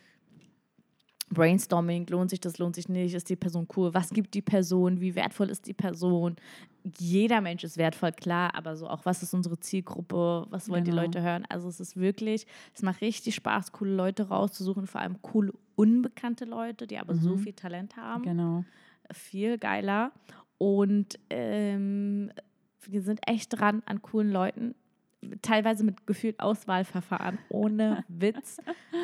[1.33, 2.07] Brainstorming.
[2.09, 3.15] Lohnt sich das, lohnt sich nicht?
[3.15, 3.95] Ist die Person cool?
[3.95, 5.01] Was gibt die Person?
[5.01, 6.37] Wie wertvoll ist die Person?
[6.99, 10.47] Jeder Mensch ist wertvoll, klar, aber so auch, was ist unsere Zielgruppe?
[10.51, 10.97] Was wollen Genau.
[10.97, 11.45] die Leute hören?
[11.49, 16.45] Also es ist wirklich, es macht richtig Spaß, coole Leute rauszusuchen, vor allem coole, unbekannte
[16.47, 17.39] Leute, die aber so Mhm.
[17.39, 18.65] viel Talent haben Genau.
[19.13, 20.13] viel geiler.
[20.59, 22.33] Und ähm,
[22.87, 24.75] wir sind echt dran an coolen Leuten.
[25.43, 28.59] Teilweise mit gefühlt Auswahlverfahren, ohne Witz,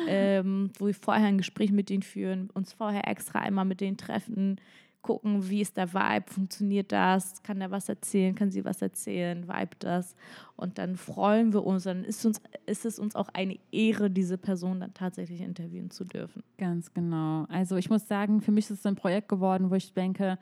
[0.07, 3.97] ähm, wo wir vorher ein Gespräch mit denen führen, uns vorher extra einmal mit denen
[3.97, 4.59] treffen,
[5.07, 9.47] gucken, wie ist der Vibe, funktioniert das, kann er was erzählen, kann sie was erzählen,
[9.47, 10.15] vibe das.
[10.57, 14.37] Und dann freuen wir uns, dann ist, uns, ist es uns auch eine Ehre, diese
[14.37, 16.43] Person dann tatsächlich interviewen zu dürfen.
[16.57, 17.45] Ganz genau.
[17.49, 20.37] Also ich muss sagen, für mich ist es ein Projekt geworden, wo ich denke,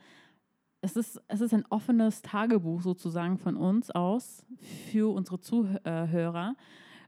[0.86, 4.46] es ist, es ist ein offenes Tagebuch sozusagen von uns aus
[4.92, 6.54] für unsere Zuhörer,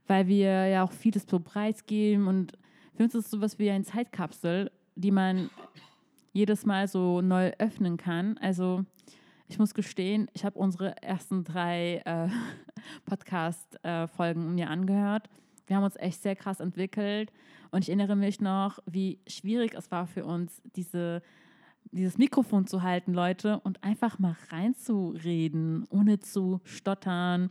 [0.05, 2.57] weil wir ja auch vieles so preisgeben und
[2.95, 5.49] für uns ist es sowas wie eine Zeitkapsel, die man
[6.33, 8.37] jedes Mal so neu öffnen kann.
[8.39, 8.83] Also
[9.47, 12.27] ich muss gestehen, ich habe unsere ersten drei äh,
[13.05, 15.29] Podcast-Folgen mir angehört.
[15.67, 17.31] Wir haben uns echt sehr krass entwickelt
[17.71, 21.21] und ich erinnere mich noch, wie schwierig es war für uns, diese,
[21.91, 27.49] dieses Mikrofon zu halten, Leute, und einfach mal reinzureden, ohne zu stottern,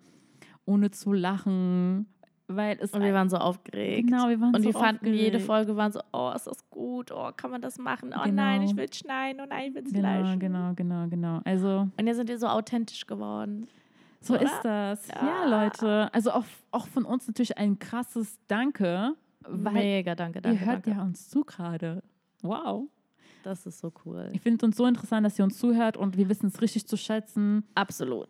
[0.65, 2.07] ohne zu lachen,
[2.47, 4.09] weil es Und wir waren so aufgeregt.
[4.09, 5.39] Genau, wir waren Und so wir fanden jede.
[5.41, 8.15] Folge waren so, oh, ist das gut, oh, kann man das machen?
[8.17, 8.35] Oh Genau.
[8.43, 10.39] nein, ich will schneiden, oh nein, ich will es Genau, fleischen.
[10.41, 11.41] genau, genau, genau.
[11.45, 13.67] Also Und jetzt sind wir so authentisch geworden.
[14.21, 14.43] So Oder?
[14.45, 15.09] ist das.
[15.09, 15.63] Ja, Ja.
[15.65, 16.13] Leute.
[16.15, 19.15] Also auch, auch von uns natürlich ein krasses Danke,
[19.49, 20.59] Mega, danke, danke.
[20.59, 20.91] ihr hört danke.
[20.99, 22.03] ja uns zu gerade.
[22.43, 22.89] Wow.
[23.43, 24.31] Das ist so cool.
[24.33, 26.87] Ich finde es uns so interessant, dass ihr uns zuhört und wir wissen es richtig
[26.87, 27.65] zu schätzen.
[27.75, 28.29] Absolut.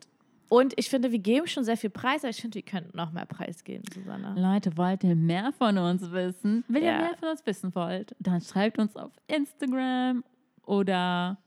[0.49, 3.11] Und ich finde, wir geben schon sehr viel Preis, aber ich finde, wir könnten noch
[3.11, 4.33] mehr Preis geben, Susanne.
[4.35, 6.63] Leute, wollt ihr mehr von uns wissen?
[6.67, 6.97] Wenn ihr Ja.
[6.99, 10.23] mehr von uns wissen wollt, dann schreibt uns auf Instagram
[10.63, 11.37] oder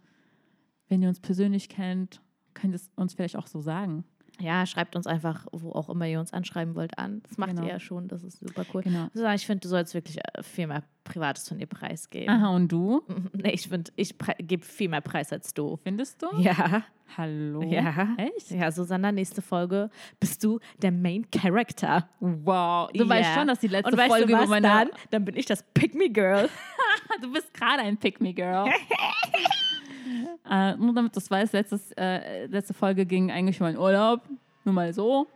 [0.89, 2.21] wenn ihr uns persönlich kennt,
[2.55, 4.05] könnt ihr es uns vielleicht auch so sagen.
[4.43, 7.23] Ja, schreibt uns einfach, wo auch immer ihr uns anschreiben wollt, an.
[7.29, 7.63] Das macht Genau.
[7.63, 8.83] ihr ja schon, das ist super cool.
[8.83, 9.07] Genau.
[9.15, 12.29] Susanne, ich finde, du sollst wirklich äh, viel mehr Privates von dir preisgeben.
[12.29, 13.03] Aha, und du?
[13.33, 15.77] Nee, ich finde, ich gebe viel mehr Preis als du.
[15.83, 16.27] Findest du?
[16.39, 16.83] Ja.
[17.17, 17.63] Hallo?
[17.63, 18.15] Ja.
[18.17, 18.51] Echt?
[18.53, 22.09] Ja, Susanna, nächste Folge bist du der Main Character.
[22.21, 22.91] Wow.
[22.95, 23.35] Du weißt Ja.
[23.35, 24.89] schon, dass die letzte Und weißt Folge du was über meine dann?
[25.11, 26.49] Dann bin ich das Pick-Me-Girl.
[27.21, 28.71] Du bist gerade ein Pick-Me-Girl.
[30.51, 34.23] äh, nur damit du es weißt, letztes, äh, letzte Folge ging eigentlich um meinen Urlaub.
[34.65, 35.27] Nur mal so.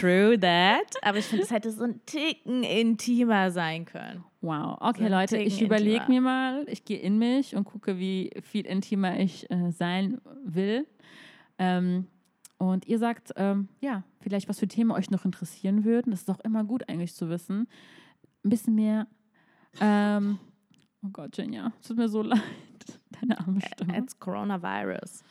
[0.00, 0.96] True that.
[1.02, 4.24] Aber ich finde, es hätte so ein Ticken intimer sein können.
[4.40, 4.76] Wow.
[4.80, 8.66] Okay, So Leute, ich überlege mir mal, ich gehe in mich und gucke, wie viel
[8.66, 10.86] intimer ich äh, sein will.
[11.58, 12.06] Ähm,
[12.58, 16.10] und ihr sagt, ähm, ja, vielleicht was für Themen euch noch interessieren würden.
[16.10, 17.68] Das ist doch immer gut eigentlich zu wissen.
[18.44, 19.06] Ein bisschen mehr.
[19.80, 20.38] Ähm,
[21.04, 22.42] oh Gott, Jenja, es tut mir so leid.
[23.20, 23.98] Deine arme Stimme.
[23.98, 25.22] It's Coronavirus.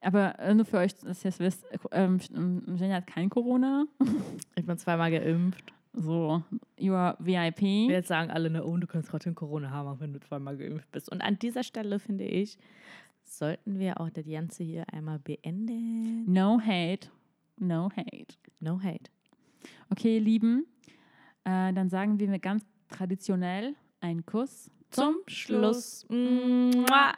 [0.00, 2.18] Aber äh, nur für euch, dass ihr es wisst, äh, ähm,
[2.76, 3.86] Jenja hat kein Corona.
[4.58, 5.72] Ich bin zweimal geimpft.
[5.92, 6.42] So,
[6.78, 7.62] you are VIP.
[7.90, 10.90] Jetzt sagen alle, ne, oh, du kannst trotzdem Corona haben, auch wenn du zweimal geimpft
[10.92, 11.10] bist.
[11.10, 12.58] Und an dieser Stelle finde ich,
[13.24, 16.30] sollten wir auch das Ganze hier einmal beenden.
[16.30, 17.08] No hate.
[17.58, 18.34] No hate.
[18.60, 19.10] No hate.
[19.90, 20.66] Okay, ihr Lieben,
[21.44, 26.06] äh, dann sagen wir mir ganz traditionell einen Kuss Zum Schluss.
[26.08, 27.12] Mua.